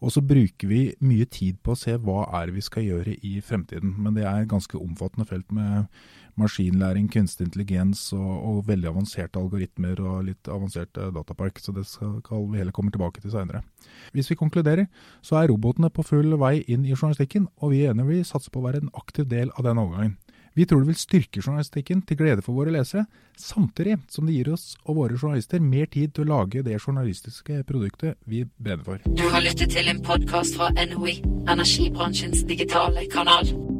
Og 0.00 0.12
så 0.14 0.22
bruker 0.22 0.68
vi 0.68 0.94
mye 1.00 1.26
tid 1.26 1.58
på 1.62 1.74
å 1.74 1.78
se 1.78 1.96
hva 1.98 2.28
er 2.40 2.54
vi 2.54 2.62
skal 2.62 2.86
gjøre 2.86 3.16
i 3.18 3.40
fremtiden. 3.42 3.96
Men 3.98 4.14
det 4.14 4.24
er 4.24 4.44
et 4.44 4.52
ganske 4.52 4.78
omfattende 4.78 5.26
felt 5.26 5.50
med 5.50 5.88
maskinlæring, 6.36 7.08
kunstig 7.10 7.48
intelligens 7.48 8.12
og, 8.12 8.34
og, 8.44 8.66
veldig 8.68 8.90
avanserte 8.92 9.40
algoritmer 9.40 10.00
og 10.04 10.26
litt 10.28 10.46
avansert 10.52 10.92
datapark. 10.94 11.58
Så 11.58 11.74
det 11.74 11.86
skal 11.88 12.46
vi 12.52 12.60
heller 12.60 12.76
komme 12.76 12.94
tilbake 12.94 13.24
til 13.24 13.32
seinere. 13.34 13.64
Hvis 14.14 14.30
vi 14.30 14.38
konkluderer, 14.38 14.86
så 15.24 15.40
er 15.40 15.50
robotene 15.50 15.90
på 15.90 16.04
full 16.06 16.36
vei 16.38 16.60
inn 16.68 16.84
i 16.84 16.94
journalistikken, 16.94 17.48
og 17.58 17.74
vi 17.74 17.82
er 17.82 17.96
enige 17.96 18.12
vi 18.12 18.22
satser 18.22 18.54
på 18.54 18.62
å 18.62 18.68
være 18.68 18.84
en 18.84 18.94
aktiv 18.94 19.26
del 19.32 19.50
av 19.56 19.66
den 19.66 19.82
overgangen. 19.82 20.14
Vi 20.56 20.64
tror 20.64 20.80
det 20.80 20.88
vil 20.88 20.96
styrke 20.96 21.42
journalistikken 21.44 22.00
til 22.08 22.16
glede 22.16 22.42
for 22.42 22.56
våre 22.56 22.72
lesere, 22.72 23.04
samtidig 23.36 23.98
som 24.08 24.24
det 24.24 24.38
gir 24.38 24.48
oss 24.54 24.78
og 24.86 25.02
våre 25.02 25.18
journalister 25.20 25.60
mer 25.60 25.90
tid 25.92 26.16
til 26.16 26.24
å 26.24 26.30
lage 26.32 26.64
det 26.64 26.80
journalistiske 26.80 27.60
produktet 27.68 28.16
vi 28.24 28.46
brenner 28.56 28.88
for. 28.88 29.04
Du 29.04 29.26
har 29.28 29.44
lyttet 29.44 29.76
til 29.76 29.92
en 29.92 30.00
podkast 30.00 30.56
fra 30.56 30.72
NOE, 30.80 31.18
energibransjens 31.44 32.46
digitale 32.48 33.04
kanal. 33.12 33.75